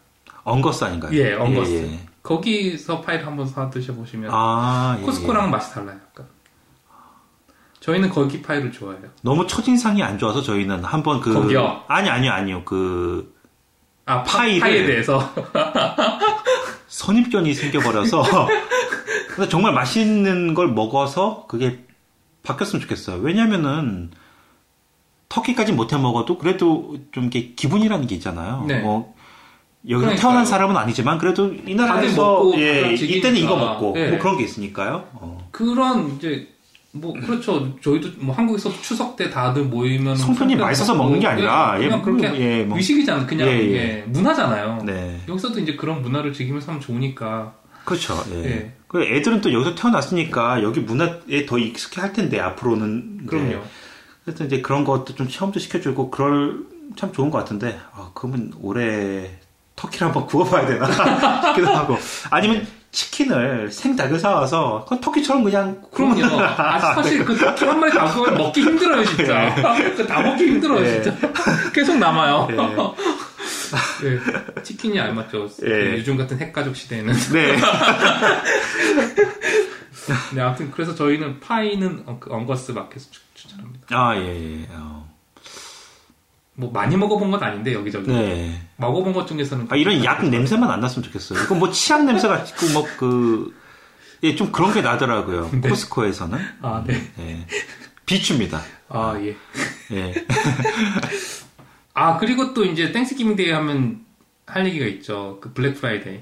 엉거스 0.44 0.82
아닌가요? 0.84 1.12
예, 1.12 1.34
엉거스. 1.34 1.70
예, 1.70 1.92
예. 1.92 2.00
거기서 2.22 3.02
파이를 3.02 3.26
한번 3.26 3.46
사 3.46 3.68
드셔 3.68 3.92
보시면 3.92 4.30
아, 4.32 4.96
예, 4.98 5.02
코스코랑 5.04 5.48
예. 5.48 5.50
맛이 5.50 5.74
달라요. 5.74 5.98
약간. 6.10 6.26
저희는 7.80 8.08
거기 8.08 8.40
파이를 8.40 8.72
좋아해요. 8.72 9.02
너무 9.20 9.46
첫인상이 9.46 10.02
안 10.02 10.18
좋아서 10.18 10.40
저희는 10.40 10.84
한번 10.84 11.20
그 11.20 11.34
거기요? 11.34 11.82
아니 11.86 12.08
아니요 12.08 12.32
아니요 12.32 12.64
그 12.64 13.30
아 14.06 14.22
파, 14.22 14.38
파이를- 14.38 14.60
파이에 14.60 14.86
대해서 14.86 15.34
선입견이 16.88 17.52
생겨버려서 17.54 18.22
정말 19.50 19.72
맛있는 19.74 20.54
걸 20.54 20.68
먹어서 20.68 21.46
그게 21.48 21.84
바뀌었으면 22.44 22.80
좋겠어요. 22.82 23.20
왜냐면은 23.20 24.10
터키까지 25.28 25.72
못해 25.72 25.96
먹어도 25.96 26.38
그래도 26.38 26.96
좀 27.10 27.24
이게 27.24 27.54
기분이라는 27.56 28.06
게 28.06 28.14
있잖아요. 28.14 28.64
네. 28.68 28.80
뭐 28.80 29.14
여기서 29.86 30.00
그러니까요. 30.06 30.20
태어난 30.20 30.46
사람은 30.46 30.76
아니지만 30.76 31.18
그래도 31.18 31.52
이 31.52 31.74
나라에서 31.74 32.52
예, 32.56 32.94
이때는 32.94 33.38
이거. 33.38 33.56
먹고 33.56 33.94
예. 33.96 34.10
뭐 34.10 34.18
그런 34.18 34.38
게 34.38 34.44
있으니까요. 34.44 35.08
어. 35.14 35.48
그런 35.50 36.16
이제 36.16 36.48
뭐 36.92 37.12
그렇죠. 37.12 37.76
저희도 37.80 38.10
뭐 38.18 38.34
한국에서 38.34 38.70
추석 38.80 39.16
때 39.16 39.28
다들 39.28 39.64
모이면 39.64 40.16
성편이 40.16 40.54
맛있어서 40.56 40.94
먹는 40.94 41.18
게 41.18 41.26
아니라 41.26 41.76
예, 41.80 41.88
그냥 41.88 41.98
예, 41.98 42.02
그렇게 42.02 42.40
예, 42.40 42.62
뭐. 42.64 42.76
의식이잖아요. 42.78 43.26
그냥 43.26 43.48
예, 43.48 43.52
예. 43.52 43.74
예, 43.74 44.04
문화잖아요. 44.06 44.84
네. 44.84 45.20
여기서도 45.28 45.58
이제 45.58 45.74
그런 45.74 46.02
문화를 46.02 46.32
즐기면서 46.32 46.68
하면 46.70 46.80
좋으니까 46.80 47.54
그렇죠. 47.84 48.22
예. 48.32 48.44
예. 48.44 48.72
그 48.88 49.02
애들은 49.02 49.40
또 49.40 49.52
여기서 49.52 49.74
태어났으니까 49.74 50.62
여기 50.62 50.80
문화에 50.80 51.46
더 51.46 51.58
익숙해 51.58 52.00
할 52.00 52.12
텐데 52.12 52.38
앞으로는 52.40 53.26
그럼요. 53.26 53.62
그래서 54.24 54.44
이제 54.44 54.60
그런 54.62 54.84
것도 54.84 55.14
좀 55.14 55.28
체험도 55.28 55.58
시켜주고 55.58 56.10
그럴 56.10 56.60
참 56.96 57.12
좋은 57.12 57.30
것 57.30 57.38
같은데 57.38 57.78
아, 57.92 58.10
그러면 58.14 58.52
올해 58.60 59.30
터키를 59.76 60.06
한번 60.06 60.26
구워봐야 60.28 60.66
되나 60.66 60.86
싶기도 61.42 61.74
하고 61.74 61.96
아니면 62.30 62.66
치킨을 62.92 63.72
생닭을 63.72 64.20
사와서 64.20 64.82
그건 64.84 65.00
터키처럼 65.00 65.42
그냥 65.42 65.82
그럼요. 65.92 66.40
아, 66.40 66.78
사실 66.94 67.24
그 67.24 67.36
터키 67.36 67.64
한 67.64 67.80
마리 67.80 67.92
다 67.92 68.04
먹기 68.30 68.60
힘들어요, 68.60 69.04
진짜. 69.04 69.52
그다 69.96 70.22
먹기 70.22 70.44
힘들어요, 70.44 70.86
예. 70.86 71.02
진짜. 71.02 71.32
계속 71.74 71.98
남아요. 71.98 72.46
예. 72.52 72.56
예. 74.04 74.62
치킨이 74.62 74.98
알맞죠. 75.00 75.48
예. 75.66 75.94
요즘 75.98 76.16
같은 76.16 76.38
핵가족 76.38 76.76
시대에는. 76.76 77.12
네 77.32 77.56
네, 80.34 80.40
아무튼 80.42 80.70
그래서 80.70 80.94
저희는 80.94 81.40
파이는 81.40 82.02
어, 82.06 82.18
그 82.20 82.32
엉거스 82.32 82.72
마켓을 82.72 83.10
추- 83.10 83.20
추천합니다. 83.34 83.86
아, 83.90 84.16
예, 84.16 84.60
예. 84.60 84.68
어. 84.72 85.08
뭐 86.56 86.70
많이 86.70 86.96
먹어본 86.96 87.30
건 87.30 87.42
아닌데 87.42 87.72
여기저기 87.72 88.10
네. 88.12 88.60
먹어본 88.76 89.12
것 89.12 89.26
중에서는 89.26 89.66
아, 89.70 89.76
이런 89.76 90.04
약 90.04 90.24
냄새만 90.28 90.70
안 90.70 90.80
났으면 90.80 91.04
좋겠어요. 91.04 91.42
이거 91.42 91.54
뭐 91.54 91.70
치약 91.70 92.04
냄새가 92.04 92.38
있고 92.40 92.66
뭐 92.72 92.86
그, 92.98 93.54
예, 94.22 94.36
좀 94.36 94.52
그런 94.52 94.72
게 94.72 94.80
나더라고요. 94.82 95.50
네. 95.60 95.68
코스코에서는. 95.68 96.38
아 96.62 96.84
네. 96.86 97.10
예. 97.18 97.46
비추입니다. 98.06 98.60
아 98.90 99.16
예. 99.20 99.34
예. 99.92 100.14
아 101.94 102.16
그리고 102.18 102.52
또 102.54 102.64
이제 102.64 102.90
Thanksgiving 102.92 103.36
Day 103.36 103.50
하면 103.50 104.00
할 104.46 104.66
얘기가 104.66 104.84
있죠. 104.86 105.38
그 105.40 105.52
블랙 105.52 105.74
프라이데이. 105.74 106.20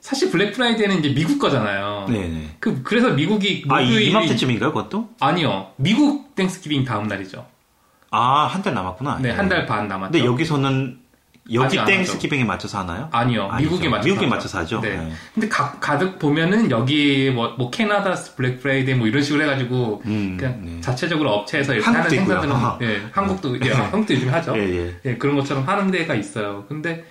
사실 0.00 0.30
블랙 0.30 0.52
프라이데이는 0.52 0.98
이제 0.98 1.14
미국 1.14 1.38
거잖아요. 1.38 2.06
네네. 2.08 2.56
그 2.60 2.82
그래서 2.82 3.10
미국이 3.10 3.64
아, 3.68 3.80
이- 3.80 3.84
목요일이 3.86 4.10
이맘때쯤인가요, 4.10 4.72
그것도? 4.72 5.08
아니요. 5.20 5.70
미국 5.76 6.34
Thanksgiving 6.34 6.84
다음 6.84 7.08
날이죠. 7.08 7.46
아, 8.10 8.46
한 8.46 8.62
달 8.62 8.74
남았구나. 8.74 9.18
네, 9.20 9.30
예. 9.30 9.32
한달 9.32 9.66
반 9.66 9.88
남았죠. 9.88 10.12
근데 10.12 10.24
여기서는, 10.26 11.00
여기 11.52 11.78
안 11.78 11.86
Thanksgiving에 11.86 12.44
맞춰서 12.44 12.78
하나요? 12.78 13.08
아니요. 13.12 13.48
아니죠. 13.50 13.70
미국에 13.70 13.88
맞춰서 13.88 14.08
미국에 14.08 14.26
하죠. 14.26 14.34
맞춰서 14.34 14.58
하죠. 14.60 14.80
네. 14.80 14.96
네. 14.96 15.12
근데 15.34 15.48
가, 15.48 15.72
가끔 15.78 16.18
보면은 16.18 16.70
여기 16.70 17.30
뭐, 17.30 17.50
뭐 17.58 17.70
캐나다 17.70 18.14
Black 18.34 18.60
Friday 18.60 18.94
뭐 18.94 19.06
이런 19.06 19.22
식으로 19.22 19.42
해가지고 19.42 20.02
음, 20.06 20.36
그냥 20.38 20.60
네. 20.64 20.80
자체적으로 20.80 21.32
업체에서 21.32 21.74
이렇게 21.74 21.90
하는. 21.90 22.10
행사들은. 22.10 22.54
예, 22.80 23.02
한국도 23.12 23.60
예, 23.66 23.72
한국도 23.72 24.14
요즘 24.14 24.32
하죠. 24.32 24.56
예, 24.56 24.62
예. 24.62 24.94
예, 25.04 25.16
그런 25.16 25.36
것처럼 25.36 25.68
하는 25.68 25.90
데가 25.90 26.14
있어요. 26.14 26.64
근데 26.66 27.04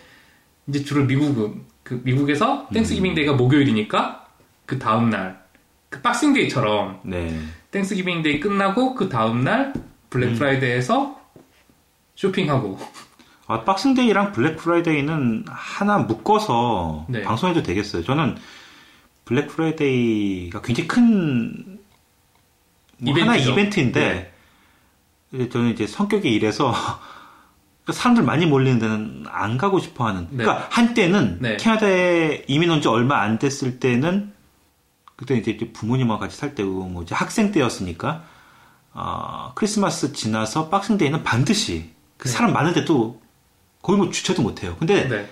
이제 0.68 0.84
주로 0.84 1.04
미국은 1.04 1.62
그 1.84 2.02
미국에서 2.04 2.68
Thanksgiving 2.74 3.14
Day가 3.14 3.34
목요일이니까 3.34 4.26
그 4.66 4.80
다음 4.80 5.12
날 5.12 5.57
그 5.57 6.02
Boxing 6.02 6.34
Day처럼 6.34 7.02
네. 7.04 7.38
Thanksgiving 7.70 8.24
Day 8.24 8.40
끝나고 8.40 8.96
그 8.96 9.10
다음 9.10 9.44
날 9.44 9.74
Black 10.10 10.30
음. 10.30 10.36
Friday에서 10.36 11.20
쇼핑하고 12.16 12.80
아, 13.54 13.64
Boxing 13.64 13.95
Day랑 13.95 14.32
Black 14.32 14.58
Friday는 14.58 15.46
하나 15.48 15.98
묶어서 16.00 17.06
네. 17.10 17.22
방송해도 17.24 17.64
되겠어요. 17.64 18.04
저는 18.04 18.38
Black 19.26 19.48
Friday가 19.48 20.62
굉장히 20.62 20.88
큰 20.88 21.80
뭐 23.00 23.14
하나. 23.20 23.34
네. 23.34 23.44
이벤트인데 23.52 24.34
이제 25.34 25.50
저는 25.50 25.72
이제 25.72 25.86
성격이 25.88 26.30
이래서 26.34 26.74
사람들 27.92 28.24
많이 28.24 28.46
몰리는 28.46 28.80
데는 28.80 29.26
안 29.30 29.58
가고 29.58 29.80
싶어 29.80 30.08
하는. 30.08 30.28
네. 30.32 30.44
그러니까 30.46 30.68
한때는 30.70 31.40
네. 31.42 31.58
캐나다에 31.58 32.46
이민 32.48 32.70
온 32.72 32.82
지 32.82 32.88
얼마 32.88 33.20
안 33.22 33.40
됐을 33.40 33.80
때는 33.80 34.32
그때 35.18 35.36
이제 35.36 35.58
부모님하고 35.74 36.20
같이 36.22 36.38
살 36.38 36.56
때고 36.56 36.86
뭐 36.86 37.04
이제 37.04 37.14
학생 37.14 37.52
때였으니까 37.52 38.24
아, 38.94 39.52
크리스마스 39.56 40.14
지나서 40.14 40.70
Boxing 40.70 40.95
Day는 40.95 41.24
반드시 41.24 41.92
그 42.18 42.28
네. 42.30 42.34
사람 42.34 42.54
많은데 42.54 42.86
또 42.86 43.22
거의 43.84 44.00
뭐 44.00 44.10
주체도 44.10 44.42
못해요. 44.42 44.76
근데 44.80 45.08
네. 45.08 45.30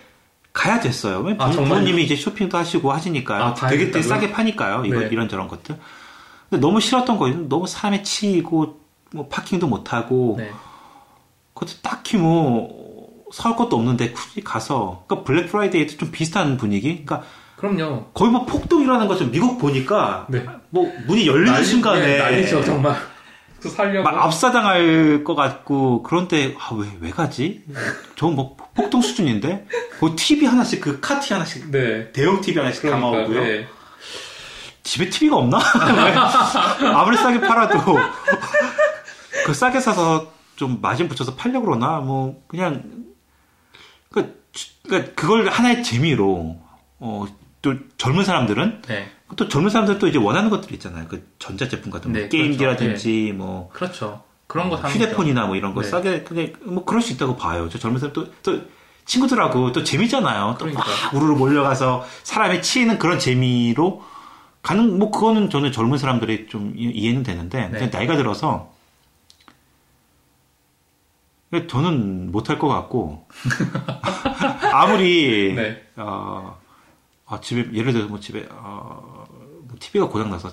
가야 0.53 0.79
됐어요. 0.79 1.22
왜 1.22 1.36
아, 1.39 1.50
부-? 1.50 1.58
부모님이 1.63 2.03
이제 2.03 2.15
쇼핑도 2.15 2.58
하시고 2.58 2.91
하시니까요. 2.91 3.43
아, 3.43 3.53
되게, 3.55 3.89
되게? 3.89 4.03
싸게 4.03 4.31
파니까요. 4.31 4.86
이거 4.86 5.00
네. 5.00 5.10
이런 5.12 5.27
저런 5.29 5.48
것들. 5.48 5.77
근데 6.50 6.62
너무 6.62 6.79
싫었던 6.79 7.17
거예요. 7.17 7.48
너무 7.48 7.65
사람에 7.65 8.03
치이고 8.03 8.79
뭐 9.13 9.27
parking도 9.30 9.68
못 9.67 9.93
하고 9.93 10.36
네. 10.38 10.51
그것도 11.53 11.79
딱히 11.81 12.17
뭐 12.17 13.10
사올 13.34 13.55
것도 13.55 13.77
없는데 13.77 14.12
굳이 14.12 14.41
가서 14.41 15.05
그러니까 15.08 15.25
Black 15.25 15.48
Friday도 15.50 15.98
좀 15.98 16.12
비슷한 16.12 16.58
분위기. 16.58 17.05
그러니까 17.05 17.24
그럼요. 17.55 18.08
거의 18.13 18.31
뭐 18.31 18.46
폭동 18.46 18.81
일어나는 18.81 19.08
것처럼 19.08 19.31
미국 19.31 19.58
보니까 19.60 20.25
네. 20.29 20.46
뭐 20.70 20.92
문이 21.07 21.25
열리는 21.27 21.53
난리- 21.53 21.66
순간에 21.66 22.05
네, 22.05 22.18
난리죠 22.18 22.64
정말. 22.66 22.98
또 23.62 23.70
살려고. 23.70 24.04
막 24.10 24.26
압사당할 24.26 25.24
것 25.24 25.36
같고 25.36 26.04
그런데 26.04 26.56
아, 26.60 26.74
왜, 26.76 26.88
왜 27.00 27.12
가지? 27.12 27.64
저건 28.16 28.36
뭐 28.36 28.58
폭동 28.74 29.02
수준인데 29.02 29.68
그 30.00 30.16
TV 30.16 30.46
하나씩 30.48 30.82
그 30.82 31.00
카티 31.00 31.34
하나씩 31.34 31.70
네. 31.72 32.12
대형 32.12 32.42
TV 32.42 32.60
하나씩 32.60 32.82
그러니까, 32.82 33.08
담아오고요. 33.12 33.44
네. 33.44 33.68
집에 34.84 35.10
TV가 35.10 35.38
없나? 35.38 35.60
아무리 36.96 37.16
싸게 37.18 37.42
팔아도 37.42 37.98
그 39.46 39.54
싸게 39.54 39.80
사서 39.80 40.32
좀 40.56 40.80
마진 40.82 41.08
붙여서 41.08 41.36
팔려고 41.36 41.68
그러나 41.68 42.00
뭐 42.00 42.42
그냥 42.48 42.84
주- 44.52 44.70
그러니까 44.84 45.14
그걸 45.16 45.48
하나의 45.48 45.84
재미로 45.84 46.58
어, 47.00 47.26
또 47.62 47.76
젊은 47.98 48.26
사람들은 48.26 48.82
네. 48.88 49.10
또 49.35 49.48
젊은 49.48 49.70
사람들 49.70 50.00
또 50.00 50.07
이제 50.07 50.17
원하는 50.17 50.50
것들 50.50 50.74
있잖아요. 50.74 51.05
그 51.07 51.27
전자제품 51.39 51.91
같은 51.91 52.11
거 52.13 52.20
네, 52.20 52.29
게임기라든지 52.29 53.33
뭐 53.35 53.70
그렇죠. 53.74 54.24
그런 54.48 54.70
거 54.70 54.75
휴대폰이나 54.75 55.46
뭐 55.46 55.55
이런 55.55 55.74
거 55.74 55.81
네. 55.81 55.87
싸게 55.89 56.24
그냥 56.24 56.53
뭐 56.65 56.83
그럴 56.83 57.01
수 57.01 57.13
있다고 57.13 57.37
봐요. 57.37 57.70
저 57.70 57.79
젊은 57.79 58.00
사람 58.00 58.13
또, 58.13 58.27
또 58.44 58.61
친구들하고 59.05 59.72
또 59.72 59.83
재미잖아요. 59.83 60.57
또막 60.59 60.74
그러니까. 60.75 60.83
우르르 61.17 61.33
몰려가서 61.35 62.05
사람이 62.24 62.61
치이는 62.61 63.00
그런 63.00 63.17
재미로 63.20 64.03
가는 64.61 65.00
뭐 65.00 65.09
그거는 65.09 65.50
저는 65.50 65.72
젊은 65.72 65.98
사람들이 65.98 66.48
좀 66.48 66.74
이- 66.75 66.91
이해는 66.91 67.24
되는데 67.24 67.70
네. 67.70 67.87
나이가 67.87 68.15
들어서 68.17 68.70
저는 71.67 72.31
못할 72.31 72.59
것 72.59 72.67
같고 72.67 73.27
아무리 74.72 75.53
네. 75.55 75.83
어, 75.98 76.57
아, 77.25 77.39
집에 77.41 77.67
예를 77.74 77.91
들어 77.94 78.07
뭐 78.07 78.20
집에 78.20 78.48
어, 78.51 79.01
뭐 79.13 79.21
TV가 79.81 80.07
고장 80.07 80.29
나서 80.29 80.50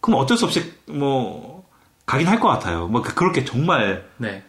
그럼 0.00 0.20
어쩔 0.20 0.36
수 0.36 0.44
없이 0.44 0.72
뭐 0.86 1.68
가긴 2.04 2.28
할 2.28 2.38
것 2.38 2.46
같아요. 2.48 2.86
뭐 2.86 3.02
그- 3.02 3.14
그렇게 3.14 3.44
정말 3.44 4.08
네. 4.18 4.44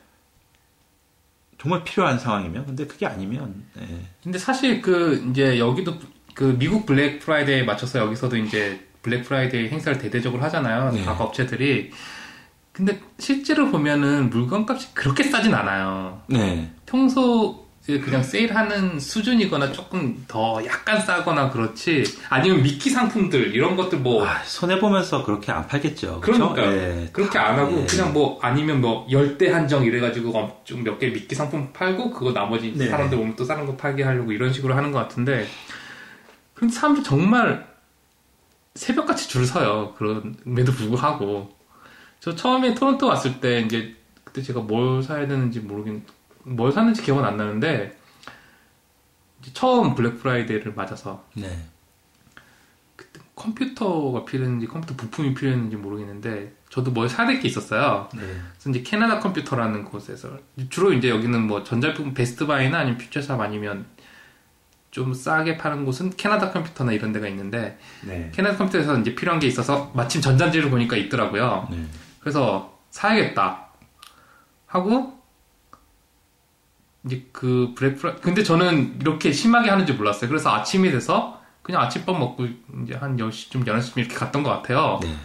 정말 1.60 1.84
필요한 1.84 2.20
상황이면 2.20 2.68
근데 2.68 2.86
그게 2.86 3.08
아니면 3.08 3.66
네. 3.76 4.06
근데 4.22 4.38
사실 4.38 4.82
그 4.82 5.28
이제 5.32 5.58
여기도 5.58 5.96
그 6.36 6.56
미국 6.60 6.86
Black 6.86 7.20
Friday에 7.20 7.64
맞춰서 7.64 7.98
여기서도 8.00 8.38
이제 8.38 8.86
Black 9.02 9.24
Friday 9.24 9.70
행사를 9.70 9.98
대대적으로 9.98 10.44
하잖아요. 10.44 10.92
네. 10.92 11.04
각 11.04 11.20
업체들이. 11.20 11.92
근데 12.72 13.02
실제로 13.18 13.72
보면은 13.72 14.30
물건값이 14.30 14.94
그렇게 14.94 15.24
싸진 15.24 15.56
않아요. 15.56 16.22
네. 16.28 16.72
평소 16.86 17.67
그냥 17.88 18.22
세일하는 18.22 19.00
수준이거나 19.00 19.72
조금 19.72 20.26
더 20.28 20.64
약간 20.66 21.00
싸거나 21.00 21.50
그렇지 21.50 22.04
아니면 22.30 22.62
미끼 22.62 22.90
상품들 22.90 23.56
이런 23.56 23.78
것들 23.78 24.00
뭐 24.00 24.26
아, 24.28 24.44
손해 24.44 24.78
보면서 24.80 25.24
그렇게 25.24 25.52
안 25.54 25.66
팔겠죠. 25.68 26.20
그렇죠? 26.20 26.52
그러니까 26.54 26.76
예. 26.76 27.10
그렇게 27.14 27.40
안 27.40 27.58
하고 27.58 27.82
예. 27.82 27.86
그냥 27.86 28.12
뭐 28.12 28.38
아니면 28.42 28.82
뭐 28.82 29.08
열대 29.10 29.52
한정 29.52 29.86
이래가지고 29.86 30.62
좀 30.66 30.84
몇 30.84 31.00
개 31.00 31.12
미끼 31.12 31.34
상품 31.34 31.72
팔고 31.72 32.12
그거 32.12 32.34
나머지 32.34 32.74
네. 32.76 32.88
사람들 32.88 33.18
오면 33.18 33.36
또 33.38 33.46
다른 33.46 33.66
거 33.66 33.76
팔게 33.78 34.04
하려고 34.04 34.32
이런 34.34 34.52
식으로 34.52 34.74
하는 34.76 34.92
것 34.92 35.00
같은데 35.00 35.48
근데 36.54 36.74
사람들 36.74 37.04
정말 37.04 37.68
새벽같이 38.76 39.28
줄 39.30 39.46
서요 39.46 39.94
그런데도 39.98 40.72
불구하고 40.74 41.56
저 42.20 42.36
처음에 42.36 42.74
토론토 42.74 43.08
왔을 43.08 43.40
때 43.40 43.62
이제 43.62 43.96
그때 44.24 44.42
제가 44.42 44.60
뭘 44.60 45.02
사야 45.02 45.28
되는지 45.28 45.60
모르긴 45.62 46.04
뭘 46.48 46.72
샀는지 46.72 47.02
기억은 47.02 47.26
안 47.26 47.38
나는데 47.38 47.98
처음 49.54 49.96
Black 49.96 50.20
Friday를 50.20 50.74
맞아서 50.76 51.26
네. 51.36 51.66
컴퓨터가 53.36 54.26
필요했는지 54.26 54.66
컴퓨터 54.68 54.96
부품이 54.96 55.34
필요했는지 55.36 55.76
모르겠는데 55.76 56.56
저도 56.70 56.92
뭘 56.92 57.08
사야 57.08 57.28
될 57.28 57.40
게 57.40 57.48
있었어요. 57.48 58.10
네. 58.16 58.22
그래서 58.22 58.70
이제 58.72 58.82
Canada 58.82 59.20
Computers라는 59.20 59.86
곳에서 59.86 60.38
주로 60.70 60.92
이제 60.92 61.10
여기는 61.10 61.46
뭐 61.46 61.64
전자제품 61.64 62.14
Best 62.14 62.43
Buy나 62.43 62.80
아니면 62.80 62.98
Future 62.98 63.23
Shop 63.23 63.40
아니면 63.40 63.86
좀 64.90 65.14
싸게 65.14 65.58
파는 65.58 65.86
곳은 65.86 66.12
캐나다 66.18 66.52
컴퓨터나 66.52 66.94
이런 66.94 67.12
데가 67.12 67.28
있는데 67.28 67.78
네. 68.04 68.32
캐나다 68.34 68.58
컴퓨터에서 68.58 68.98
이제 69.00 69.14
필요한 69.14 69.40
게 69.40 69.46
있어서 69.48 69.92
마침 69.94 70.20
전자지를 70.22 70.72
보니까 70.72 70.96
있더라고요. 70.98 71.68
네. 71.70 71.86
그래서 72.20 72.80
사야겠다 72.90 73.68
하고 74.66 75.17
이제 77.08 77.26
그 77.32 77.74
브렉프라 77.76 78.18
근데 78.18 78.44
저는 78.44 78.98
이렇게 79.02 79.32
심하게 79.32 79.70
하는지 79.72 79.94
몰랐어요. 79.94 80.30
그래서 80.30 80.54
아침이 80.54 80.92
돼서 80.92 81.42
그냥 81.64 81.82
아침밥 81.82 82.18
먹고 82.18 82.46
이제 82.84 82.94
한 82.94 83.18
10시쯤 83.18 83.66
11시쯤 83.66 83.98
이렇게 83.98 84.14
갔던 84.16 84.44
것 84.44 84.50
같아요. 84.52 85.00
네. 85.02 85.16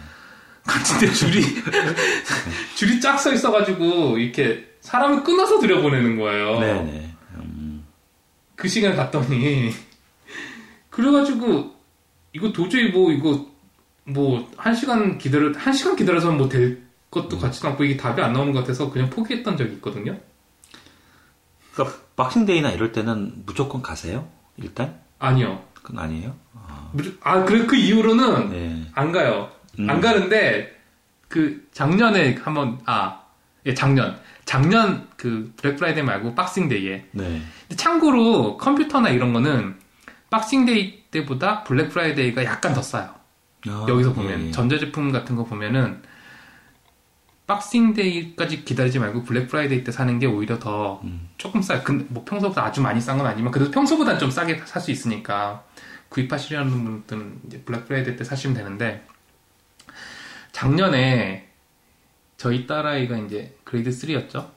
근데 0.65 1.13
줄이 1.13 1.41
줄이 2.75 2.99
쫙 3.01 3.17
서 3.17 3.31
있어가지고 3.33 4.17
이렇게 4.17 4.73
사람을 4.81 5.23
끊어서 5.23 5.59
들여보내는 5.59 6.17
거예요. 6.17 6.59
네. 6.59 6.81
네. 6.83 7.13
음, 7.35 7.85
그 8.55 8.67
시간에 8.67 8.95
갔더니 8.95 9.71
그래가지고 10.89 11.73
이거 12.33 12.51
도저히 12.51 12.89
뭐 12.89 13.11
이거 13.11 13.45
뭐 14.05 14.47
한 14.57 14.75
시간 14.75 15.17
기다려 15.17 15.51
한 15.57 15.73
시간 15.73 15.95
기다려서 15.95 16.31
뭐 16.31 16.49
될 16.49 16.81
것도 17.11 17.37
같지도 17.37 17.67
않고 17.69 17.83
이게 17.83 17.95
답이 17.95 18.21
안 18.21 18.33
나오는 18.33 18.51
것 18.53 18.59
같아서 18.61 18.89
그냥 18.89 19.09
포기했던 19.09 19.55
적이 19.55 19.73
있거든요. 19.75 20.17
그러니까 21.73 21.97
박싱데이나 22.15 22.71
이럴 22.71 22.91
때는 22.91 23.43
무조건 23.45 23.81
가세요? 23.81 24.27
일단? 24.57 24.99
아니요. 25.19 25.63
그건 25.73 25.99
아니에요? 25.99 26.35
아 27.21 27.43
그래 27.43 27.65
그 27.65 27.75
이후로는 27.75 28.49
네. 28.49 28.85
안 28.93 29.11
가요. 29.11 29.49
음. 29.79 29.89
안 29.89 29.99
가는데 29.99 30.71
그 31.27 31.67
작년에 31.71 32.35
한번 32.35 32.79
아 32.85 33.23
예, 33.65 33.73
작년. 33.73 34.19
작년 34.45 35.07
그 35.15 35.53
Black 35.57 35.77
Friday 35.77 36.03
말고 36.03 36.35
Boxing 36.35 36.73
Day에. 36.73 37.05
네. 37.11 37.41
근데 37.61 37.75
참고로 37.75 38.57
컴퓨터나 38.57 39.09
이런 39.09 39.33
거는 39.33 39.75
Boxing 40.29 40.78
Day 40.78 41.03
때보다 41.11 41.63
Black 41.63 41.89
Friday가 41.89 42.43
약간 42.43 42.73
더 42.73 42.81
싸요. 42.81 43.13
아, 43.67 43.85
여기서 43.87 44.13
보면 44.13 44.47
예. 44.47 44.51
전자제품 44.51 45.11
같은 45.11 45.35
거 45.35 45.45
보면은 45.45 46.01
Boxing 47.47 47.97
Day까지 47.97 48.63
기다리지 48.63 48.99
말고 48.99 49.23
Black 49.23 49.47
Friday 49.47 49.83
때 49.83 49.91
사는 49.91 50.17
게 50.19 50.25
오히려 50.25 50.59
더 50.59 51.01
음. 51.03 51.29
조금 51.37 51.61
싸요. 51.61 51.81
근데 51.83 52.05
뭐 52.09 52.23
평소보다 52.23 52.63
아주 52.65 52.81
많이 52.81 53.01
싼 53.01 53.17
건 53.17 53.27
아니지만 53.27 53.51
그래도 53.51 53.69
평소보다 53.71 54.17
좀 54.17 54.31
싸게 54.31 54.61
살 54.65 54.81
수 54.81 54.91
있으니까 54.91 55.63
구입하시려는 56.09 56.71
분들은 56.71 57.39
이제 57.47 57.59
Black 57.61 57.85
Friday 57.87 58.15
때 58.15 58.23
사시면 58.23 58.55
되는데 58.55 59.05
작년에 60.51 61.49
저희 62.37 62.67
딸아이가 62.67 63.17
이제 63.17 63.55
Grade 63.63 63.89
3였죠. 63.89 64.49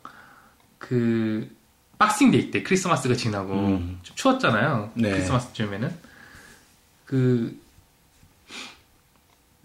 그 0.79 1.51
Boxing 1.99 2.33
Day 2.33 2.51
때 2.51 2.63
크리스마스가 2.63 3.15
지나고 3.15 3.55
음. 3.55 3.99
좀 4.03 4.17
추웠잖아요. 4.17 4.93
네. 4.95 5.11
크리스마스쯤에는 5.11 5.91
그 7.07 7.59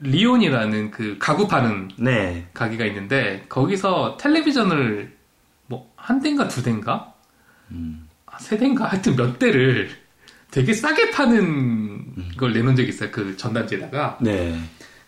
Leon이라는 0.01 0.91
그 0.91 1.17
가구 1.19 1.47
파는 1.47 1.91
네. 1.97 2.47
가게가 2.53 2.85
있는데 2.85 3.45
거기서 3.49 4.17
텔레비전을 4.17 5.15
뭐 5.67 5.91
한 6.01 6.19
대인가 6.19 6.47
두 6.47 6.63
대인가 6.63 7.13
음. 7.69 8.09
아, 8.25 8.37
세 8.39 8.57
대인가 8.57 8.85
하여튼 8.85 9.15
몇 9.15 9.37
대를 9.37 9.89
되게 10.49 10.73
싸게 10.73 11.11
파는 11.11 12.35
걸 12.37 12.53
내놓은 12.53 12.75
적이 12.75 12.89
있어요 12.89 13.11
그 13.11 13.37
전단지에다가 13.37 14.17
네. 14.19 14.59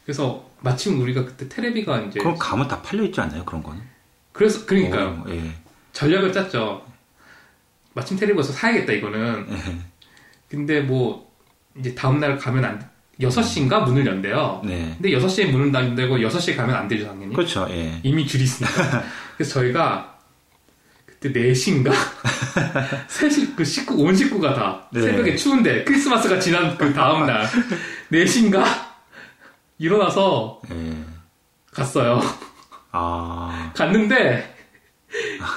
그래서 0.06 0.49
마침 0.62 1.01
우리가 1.01 1.25
그때 1.25 1.49
테레비가 1.49 2.01
이제 2.01 2.19
그럼 2.19 2.38
가면 2.38 2.67
다 2.67 2.82
팔려 2.82 3.03
있지 3.03 3.19
않나요? 3.19 3.43
그런 3.43 3.63
거는? 3.63 3.82
그래서 4.32 4.65
그러니까요 4.65 5.23
오, 5.25 5.29
예. 5.32 5.51
전략을 5.91 6.32
짰죠 6.32 6.86
마침 7.93 8.17
테레비에서 8.17 8.53
사야겠다 8.53 8.93
이거는 8.93 9.47
예. 9.49 9.77
근데 10.47 10.82
뭐 10.82 11.32
이제 11.77 11.93
다음날 11.95 12.38
가면 12.38 12.63
안 12.63 12.89
6시인가 13.23 13.83
문을 13.86 14.05
연대요 14.05 14.62
네. 14.63 14.95
근데 15.01 15.09
6시에 15.17 15.49
문을 15.51 15.75
안 15.75 15.95
되고 15.95 16.17
6시에 16.17 16.55
가면 16.55 16.75
안 16.75 16.88
되죠 16.88 17.07
당연히 17.07 17.33
그렇죠. 17.33 17.67
예. 17.69 17.99
이미 18.03 18.25
줄이 18.27 18.43
있으니까. 18.43 19.03
그래서 19.38 19.59
저희가 19.59 20.17
그때 21.05 21.31
4시인가? 21.31 21.91
3시, 23.07 23.55
그 23.57 23.63
식구, 23.65 23.95
온 24.03 24.15
식구가 24.15 24.53
다 24.53 24.88
네. 24.91 25.01
새벽에 25.01 25.36
추운데 25.36 25.83
크리스마스가 25.83 26.39
지난 26.39 26.77
그 26.77 26.93
다음날 26.93 27.47
4시인가? 28.12 28.63
일어나서 29.79 30.62
예. 30.71 30.93
갔어요. 31.73 32.21
아. 32.91 33.71
갔는데 33.75 34.55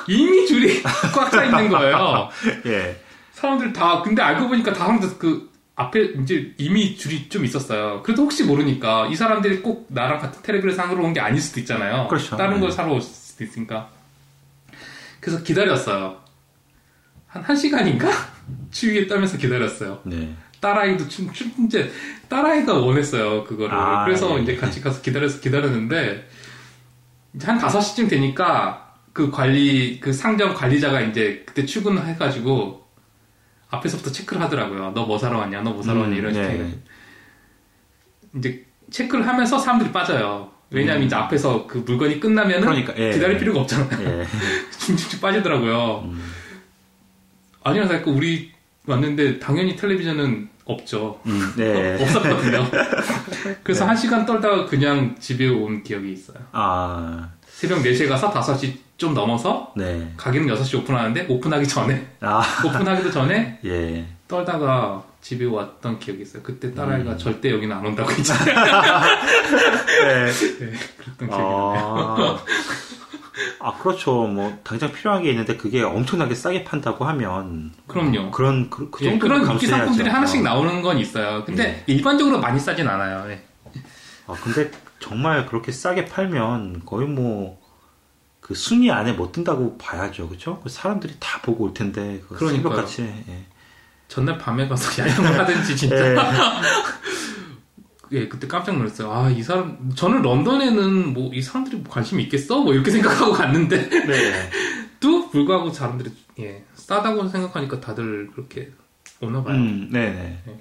이미 0.08 0.46
줄이 0.46 0.82
꽉 0.82 1.30
차 1.30 1.44
있는 1.44 1.68
거예요. 1.68 2.28
예. 2.66 3.00
사람들 3.32 3.72
다, 3.72 4.00
근데 4.02 4.22
알고 4.22 4.48
보니까 4.48 4.72
다 4.72 4.84
사람들 4.86 5.18
그 5.18 5.50
앞에 5.76 6.14
이제 6.22 6.54
이미 6.56 6.96
줄이 6.96 7.28
좀 7.28 7.44
있었어요. 7.44 8.02
그래도 8.02 8.22
혹시 8.22 8.44
모르니까 8.44 9.06
이 9.08 9.14
사람들이 9.14 9.60
꼭 9.60 9.86
나랑 9.90 10.18
같은 10.18 10.42
테레비를 10.42 10.74
사러 10.74 10.94
온게 10.94 11.20
아닐 11.20 11.40
수도 11.40 11.60
있잖아요. 11.60 12.08
그렇죠. 12.08 12.36
다른 12.36 12.54
네. 12.54 12.60
걸 12.60 12.72
사러 12.72 12.92
올 12.92 13.02
수도 13.02 13.44
있으니까. 13.44 13.90
그래서 15.20 15.42
기다렸어요. 15.42 16.16
한 17.26 17.44
1시간인가? 17.44 18.10
추위에 18.72 19.06
떨면서 19.06 19.36
기다렸어요. 19.36 20.00
네. 20.04 20.34
딸아이도 20.60 21.08
춤, 21.08 21.30
춤, 21.32 21.52
이제, 21.66 21.92
딸아이가 22.28 22.72
원했어요, 22.74 23.44
그거를. 23.44 23.74
아, 23.74 24.04
그래서 24.04 24.38
예. 24.38 24.42
이제 24.42 24.56
같이 24.56 24.80
가서 24.80 25.02
기다려서 25.02 25.40
기다렸는데, 25.40 26.26
이제 27.34 27.46
한 27.46 27.58
5시쯤 27.58 28.08
되니까, 28.08 28.94
그 29.12 29.30
관리, 29.30 30.00
그 30.00 30.14
상점 30.14 30.54
관리자가 30.54 31.02
이제 31.02 31.42
그때 31.46 31.66
출근해가지고, 31.66 32.85
앞에서부터 33.70 34.12
체크를 34.12 34.40
하더라고요. 34.42 34.90
너 34.92 35.06
뭐 35.06 35.18
사러 35.18 35.38
왔냐, 35.38 35.62
너 35.62 35.72
뭐 35.72 35.82
사러 35.82 36.00
왔냐, 36.00 36.14
음, 36.14 36.18
이런 36.18 36.32
식으로 36.34 36.48
네. 36.64 36.78
이제 38.36 38.64
체크를 38.90 39.26
하면서 39.26 39.58
사람들이 39.58 39.92
빠져요. 39.92 40.50
왜냐면 40.70 41.04
이제 41.04 41.14
앞에서 41.14 41.66
그 41.66 41.78
물건이 41.78 42.18
끝나면은 42.20 42.62
음. 42.68 42.70
그러니까, 42.70 42.94
예. 42.98 43.12
기다릴 43.12 43.38
필요가 43.38 43.60
없잖아요. 43.60 44.20
예. 44.20 44.26
중중중 44.78 45.20
빠지더라고요. 45.20 46.02
음. 46.06 46.32
아니야, 47.62 47.86
그러니까 47.86 48.10
우리 48.10 48.52
왔는데 48.86 49.38
당연히 49.40 49.74
텔레비전은 49.76 50.48
없죠. 50.66 51.20
음, 51.26 51.52
네. 51.56 51.96
없었거든요. 52.02 52.66
그래서 53.62 53.86
한 53.86 53.96
시간 53.96 54.26
떨다가 54.26 54.66
그냥 54.66 55.14
집에 55.18 55.48
온 55.48 55.82
기억이 55.82 56.12
있어요. 56.12 56.38
아. 56.52 57.30
새벽 57.46 57.82
4시에 57.82 58.08
가서 58.08 58.30
5시 58.32 58.74
좀 58.98 59.14
넘어서 59.14 59.72
네. 59.76 60.12
가게는 60.16 60.54
6시 60.54 60.78
오픈하는데 60.80 61.26
오픈하기 61.28 61.66
전에 61.68 62.06
아. 62.20 62.42
오픈하기도 62.66 63.10
전에 63.10 63.60
예. 63.64 64.06
떨다가 64.28 65.04
집에 65.20 65.44
왔던 65.44 65.98
기억이 65.98 66.22
있어요. 66.22 66.42
그때 66.42 66.74
딸아이가 66.74 67.12
음. 67.12 67.18
절대 67.18 67.50
여기는 67.50 67.74
안 67.74 67.86
온다고 67.86 68.10
했잖아요. 68.12 68.54
네. 70.04 70.26
네, 70.26 70.72
그랬던 70.98 71.28
기억이 71.28 71.42
나요. 71.42 72.38
아, 73.66 73.70
아, 73.70 73.72
그렇죠. 73.78 74.28
뭐, 74.28 74.56
당장 74.62 74.92
필요한 74.92 75.24
게 75.24 75.30
있는데 75.30 75.56
그게 75.56 75.82
엄청나게 75.82 76.36
싸게 76.36 76.62
판다고 76.62 77.04
하면. 77.04 77.72
그럼요. 77.88 78.28
어, 78.28 78.30
그런, 78.30 78.70
그, 78.70 78.90
그 78.90 79.04
예, 79.04 79.10
정도 79.10 79.26
그런 79.26 79.50
인기 79.50 79.66
상품들이 79.66 80.08
하나씩 80.08 80.42
나오는 80.42 80.80
건 80.82 80.98
있어요. 80.98 81.44
근데 81.44 81.84
예. 81.88 81.92
일반적으로 81.92 82.38
많이 82.38 82.60
싸진 82.60 82.86
않아요. 82.86 83.28
예. 83.28 83.42
아, 84.28 84.34
근데 84.34 84.70
정말 85.00 85.46
그렇게 85.46 85.72
싸게 85.72 86.04
팔면 86.04 86.82
거의 86.86 87.08
뭐, 87.08 87.60
그 88.40 88.54
순위 88.54 88.92
안에 88.92 89.14
못 89.14 89.32
든다고 89.32 89.76
봐야죠. 89.78 90.28
그쵸? 90.28 90.60
그 90.62 90.68
사람들이 90.68 91.16
다 91.18 91.40
보고 91.42 91.64
올 91.64 91.74
텐데. 91.74 92.22
그 92.28 92.36
그러니까요. 92.36 92.86
새벽같이. 92.86 93.02
예. 93.02 93.46
전날 94.06 94.38
밤에 94.38 94.68
가서 94.68 95.02
야영을 95.02 95.40
하든지 95.40 95.76
진짜 95.76 95.96
예. 98.12 98.16
예, 98.16 98.28
그때 98.28 98.46
깜짝 98.46 98.76
놀랐어요. 98.76 99.10
아, 99.10 99.30
이 99.30 99.42
사람, 99.42 99.90
저는 99.94 100.22
런던에는 100.22 101.12
뭐, 101.12 101.32
이 101.34 101.42
사람들이 101.42 101.78
뭐 101.78 101.90
관심이 101.90 102.22
있겠어? 102.24 102.60
뭐, 102.60 102.74
이렇게 102.74 102.90
생각하고 102.92 103.32
갔는데, 103.32 103.88
네. 103.88 104.50
또 105.00 105.28
불구하고 105.30 105.70
사람들이, 105.70 106.10
예, 106.40 106.64
싸다고 106.74 107.28
생각하니까 107.28 107.80
다들 107.80 108.30
그렇게 108.32 108.70
오나 109.20 109.42
봐요. 109.42 109.56
음, 109.56 109.90
네네. 109.90 110.42
네. 110.46 110.60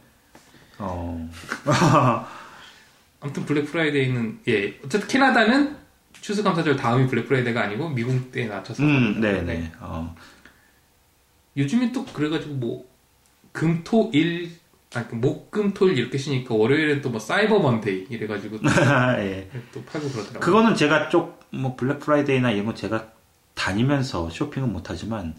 어. 0.78 1.30
아무튼 3.22 3.46
Black 3.46 3.65
Friday는, 3.65 4.39
예, 4.48 4.80
어쨌든 4.84 5.08
캐나다는 5.08 5.78
추수감사절 6.22 6.76
다음이 6.76 7.08
Black 7.08 7.28
Friday가 7.28 7.62
아니고 7.62 7.90
미국 7.90 8.32
때에 8.32 8.48
맞춰서. 8.48 8.84
음, 8.84 9.20
네네. 9.22 9.74
어. 9.80 10.16
요즘에 11.58 11.92
또 11.92 12.06
그래가지고 12.06 12.56
뭐, 12.56 12.90
금, 13.52 13.84
토, 13.84 14.10
일, 14.14 14.52
아니, 14.96 15.08
그 15.08 15.16
목, 15.16 15.52
금, 15.52 15.74
토, 15.74 15.88
일 15.88 15.98
이렇게 15.98 16.18
쉬니까 16.18 16.54
월요일엔 16.56 17.02
또 17.02 17.10
뭐 17.10 17.20
Cyber 17.20 17.60
Monday 17.60 18.08
이래가지고 18.10 18.60
또, 18.62 18.70
예. 19.20 19.50
또 19.74 19.84
팔고 19.84 20.08
그러더라고요. 20.10 20.40
그거는 20.40 20.76
제가 20.76 21.10
쪽, 21.10 21.40
뭐, 21.52 21.76
Black 21.76 22.00
Friday나 22.00 22.52
이런 22.52 22.66
거 22.66 22.74
제가 22.74 23.12
다니면서 23.54 24.30
쇼핑은 24.30 24.72
못하지만, 24.72 25.36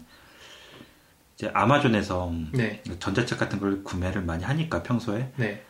이제 1.35 1.51
Amazon에서 1.53 2.31
네, 2.53 2.81
전자책 2.99 3.37
같은 3.37 3.59
걸 3.59 3.83
구매를 3.83 4.21
많이 4.23 4.43
하니까 4.43 4.81
평소에, 4.83 5.31
네, 5.37 5.63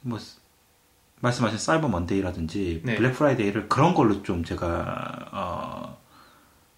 뭐, 0.00 0.18
말씀하신 1.20 1.58
Cyber 1.58 1.88
Monday라든지, 1.88 2.82
네. 2.84 2.94
Black 2.96 3.12
Friday를 3.12 3.68
그런 3.68 3.94
걸로 3.94 4.22
좀 4.22 4.42
제가, 4.44 5.28
어, 5.32 5.98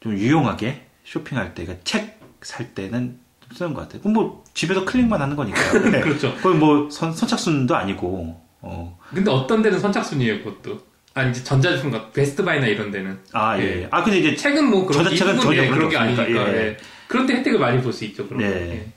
좀 0.01 0.13
유용하게 0.15 0.89
쇼핑할 1.05 1.55
때, 1.55 1.65
그러니까 1.65 1.85
책 1.85 2.23
살 2.43 2.75
때는 2.75 3.01
좀 3.01 3.21
쓰는 3.55 3.75
것 3.75 3.83
같아요. 3.83 4.01
그럼 4.01 4.13
뭐, 4.15 4.45
집에서 4.55 4.85
클릭만 4.85 5.21
하는 5.21 5.37
거니까요. 5.37 5.83
네. 5.91 6.01
그렇죠. 6.01 6.35
거의 6.37 6.57
뭐, 6.57 6.89
선, 6.91 7.13
선착순도 7.13 7.75
아니고, 7.77 8.41
어, 8.61 8.99
근데 9.15 9.31
어떤 9.31 9.63
데는 9.63 9.79
선착순이에요, 9.81 10.43
그것도. 10.45 10.81
아니, 11.15 11.31
이제 11.31 11.45
전자제품 11.45 11.91
같 11.91 12.13
Best 12.13 12.37
Buy나 12.37 12.67
이런 12.67 12.91
데는. 12.91 13.19
아, 13.33 13.59
예. 13.59 13.83
예. 13.83 13.89
아, 13.91 14.03
근데 14.03 14.19
이제 14.21 14.35
책은 14.35 14.71
뭐 14.71 14.87
그런 14.87 15.05
전자책은 15.05 15.41
전혀 15.41 15.63
예, 15.65 15.69
그런 15.69 15.89
그런 15.89 15.91
게게 15.91 15.99
없으니까, 16.01 16.23
아니니까. 16.23 16.53
예. 16.53 16.67
예. 16.69 16.77
그런 17.09 17.27
데 17.27 17.35
혜택을 17.35 17.59
많이 17.59 17.83
볼 17.83 17.93
수 17.93 18.05
있죠, 18.07 18.27
그런 18.27 18.41
네. 18.41 18.49
거. 18.51 18.57
예. 18.61 18.93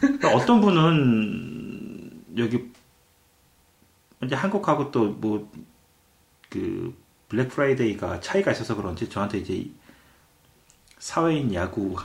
그러니까 0.00 0.28
어떤 0.34 0.60
분은 0.60 2.10
여기 2.36 2.62
이제 4.24 4.34
한국하고 4.34 4.90
또 4.90 5.16
뭐 5.20 5.48
그 6.50 6.94
Black 7.30 7.48
Friday가 7.48 8.20
차이가 8.20 8.52
있어서 8.52 8.76
그런지 8.76 9.08
저한테 9.08 9.38
이제 9.38 9.64
사회인 10.98 11.54
야구 11.54 11.96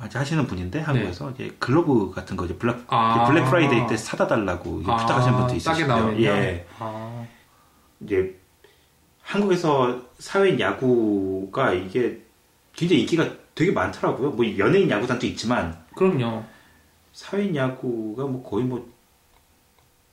하시는 0.00 0.46
분인데 0.46 0.80
한국에서 0.80 1.30
이제 1.32 1.54
글러브 1.58 2.12
같은 2.12 2.36
거 2.36 2.44
이제 2.44 2.56
Black 2.56 2.76
네. 2.76 2.84
아. 2.88 3.26
Black 3.26 3.44
Friday 3.44 3.86
때 3.88 3.96
사다 3.96 4.26
달라고 4.26 4.82
아, 4.86 4.96
부탁하시는 4.96 5.36
분도 5.36 5.54
있으시고요. 5.54 6.22
예. 6.22 6.66
아, 6.78 7.26
이제 8.00 8.38
한국에서 9.22 10.00
사회인 10.18 10.58
야구가 10.58 11.72
이게 11.72 12.22
굉장히 12.72 13.02
인기가 13.02 13.28
되게 13.54 13.72
많더라고요. 13.72 14.30
뭐 14.30 14.58
연예인 14.58 14.88
야구단도 14.88 15.26
있지만 15.26 15.76
그럼요. 15.96 16.44
사회인 17.12 17.54
야구가 17.56 18.24
뭐 18.24 18.42
거의 18.48 18.64
뭐, 18.64 18.88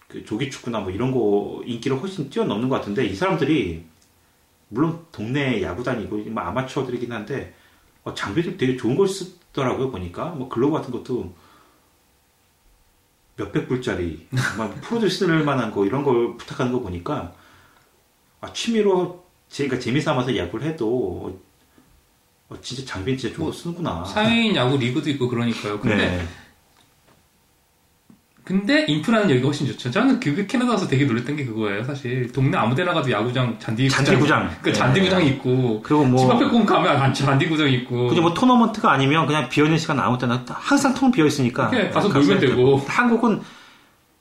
그 0.08 0.26
조기 0.26 0.50
축구나 0.50 0.80
뭐 0.80 0.90
이런 0.90 1.12
거 1.12 1.62
인기를 1.66 2.00
훨씬 2.00 2.30
뛰어넘는 2.30 2.68
것 2.70 2.78
같은데 2.78 3.06
이 3.06 3.14
사람들이 3.14 3.86
물론 4.70 5.06
동네 5.12 5.62
야구단이고 5.62 6.18
뭐 6.32 6.44
아마추어들이긴 6.44 7.12
한데 7.12 7.54
어, 8.06 8.14
장비들 8.14 8.56
되게 8.56 8.78
좋은 8.78 8.96
걸 8.96 9.08
쓰더라고요 9.08 9.92
보니까 9.92 10.30
뭐 10.30 10.48
글로브 10.48 10.78
같은 10.78 10.92
것도 10.92 11.34
몇백 13.36 13.68
불짜리 13.68 14.28
막 14.58 14.74
프로들 14.82 15.10
쓸 15.10 15.44
만한 15.44 15.72
거 15.72 15.86
이런 15.86 16.04
걸 16.04 16.38
부탁하는 16.38 16.72
거 16.72 16.80
보니까 16.80 17.34
아, 18.40 18.54
취미로 18.54 19.26
제가 19.50 19.80
재미 19.80 20.00
삼아서 20.00 20.38
야구를 20.38 20.68
해도 20.68 21.40
어, 22.48 22.56
진짜 22.62 22.86
장비는 22.86 23.18
진짜 23.18 23.36
좋은 23.36 23.48
거 23.48 23.52
쓰는구나. 23.52 24.06
사회인 24.06 24.56
야구 24.56 24.78
리그도 24.78 25.10
있고 25.12 25.28
그러니까요. 25.28 25.80
근데 25.80 25.96
네. 25.96 26.28
근데 28.46 28.86
인프라는 28.88 29.28
여기가 29.32 29.48
훨씬 29.48 29.66
좋죠. 29.66 29.90
저는 29.90 30.20
그게 30.20 30.46
캐나다 30.46 30.74
와서 30.74 30.88
되게 30.88 31.06
놀랬던 31.06 31.36
게 31.36 31.46
그거예요. 31.46 31.84
사실 31.84 32.32
동네 32.32 32.56
아무데나 32.56 32.94
가도 32.94 33.10
야구장 33.10 33.58
잔디 33.58 33.90
잔디구장. 33.90 34.56
그 34.62 34.72
잔디구장이 34.72 35.28
있고 35.30 35.82
그리고 35.82 36.16
집 36.16 36.30
앞에 36.30 36.46
뭐꼭 36.46 36.66
가면 36.68 36.96
안- 36.96 37.12
잔디구장이 37.12 37.74
있고 37.78 38.08
그냥 38.08 38.22
뭐 38.24 38.34
토너먼트가 38.36 38.92
아니면 38.92 39.26
그냥 39.26 39.50
비어있는 39.50 39.80
시간 39.80 40.00
아무 40.00 40.20
때나 40.20 40.46
항상 40.48 40.94
통 40.94 41.12
비어 41.12 41.26
있으니까 41.26 41.72
가서 41.92 42.08
놀면 42.10 42.40
되고. 42.40 42.78
한국은 42.88 43.42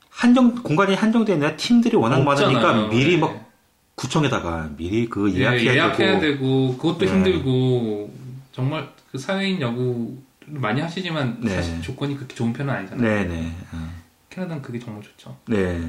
한정 0.08 0.54
공간이 0.62 0.94
있는 0.94 1.56
팀들이 1.58 1.94
워낙 1.96 2.16
없잖아요. 2.16 2.58
많으니까 2.62 2.88
미리 2.88 3.16
네. 3.16 3.20
막 3.20 3.50
구청에다가 3.94 4.70
미리 4.78 5.06
그 5.08 5.30
예, 5.34 5.40
예약해야, 5.40 5.74
예약해야 5.74 6.18
되고 6.18 6.38
되고 6.38 6.76
그것도 6.78 7.04
네. 7.04 7.12
힘들고 7.12 8.10
정말 8.52 8.88
그 9.12 9.18
사회인 9.18 9.60
야구 9.60 10.16
많이 10.46 10.80
하시지만 10.80 11.36
네. 11.40 11.56
사실 11.56 11.82
조건이 11.82 12.16
그렇게 12.16 12.34
좋은 12.34 12.54
편은 12.54 12.72
아니잖아요. 12.72 13.06
네네 13.06 13.52
어. 13.72 14.03
캐나다는 14.34 14.62
그게 14.62 14.78
정말 14.78 15.02
좋죠. 15.02 15.36
네. 15.46 15.80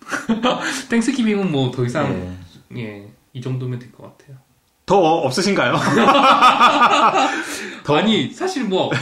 땡스기빙은 0.90 1.50
뭐 1.50 1.70
더 1.70 1.84
이상 1.84 2.36
네. 2.68 2.82
예, 2.82 3.08
이 3.32 3.40
정도면 3.40 3.78
될 3.78 3.90
것 3.92 4.02
같아요. 4.18 4.36
더 4.84 4.96
없으신가요? 4.98 5.74
아니 7.88 8.32
사실 8.32 8.64
뭐이 8.64 8.96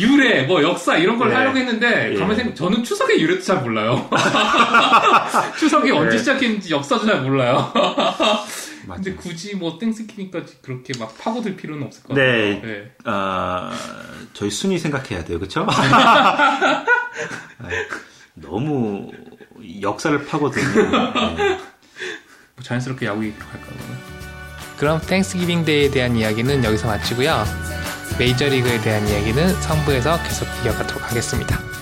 유래 0.00 0.44
뭐 0.44 0.62
역사 0.62 0.96
이런 0.96 1.18
걸 1.18 1.28
네. 1.28 1.34
하려고 1.34 1.58
했는데 1.58 2.14
예. 2.14 2.18
가만 2.18 2.34
생각 2.36 2.54
저는 2.56 2.82
추석의 2.84 3.20
유래도 3.20 3.42
잘 3.42 3.60
몰라요. 3.62 4.08
추석이 5.58 5.90
언제 5.90 6.12
네. 6.12 6.18
시작했는지 6.18 6.72
역사도 6.72 7.04
잘 7.04 7.20
몰라요. 7.20 7.70
근데 8.86 9.14
굳이 9.14 9.56
뭐 9.56 9.78
땡스기빙까지 9.78 10.62
그렇게 10.62 10.92
막 10.98 11.18
파고들 11.18 11.56
필요는 11.56 11.86
없을 11.86 12.04
것 12.04 12.14
네. 12.14 12.54
같아요. 12.54 12.72
네. 12.72 12.90
아, 13.04 13.72
저희 14.32 14.48
순위 14.50 14.78
생각해야 14.78 15.24
돼요, 15.24 15.38
그렇죠? 15.38 15.66
너무 18.36 19.10
역사를 19.80 20.24
파고드는 20.26 20.74
네. 21.36 21.58
뭐 22.54 22.62
자연스럽게 22.62 23.06
야구 23.06 23.24
얘기로 23.24 23.44
갈까요? 23.46 23.72
그러면? 23.78 23.98
그럼 24.78 25.00
땡스기빙 25.00 25.64
데이에 25.64 25.90
대한 25.90 26.16
이야기는 26.16 26.62
여기서 26.64 26.86
마치고요. 26.86 27.44
메이저리그에 28.18 28.80
대한 28.82 29.06
이야기는 29.08 29.54
3부에서 29.60 30.22
계속 30.22 30.46
이어가도록 30.64 31.10
하겠습니다. 31.10 31.75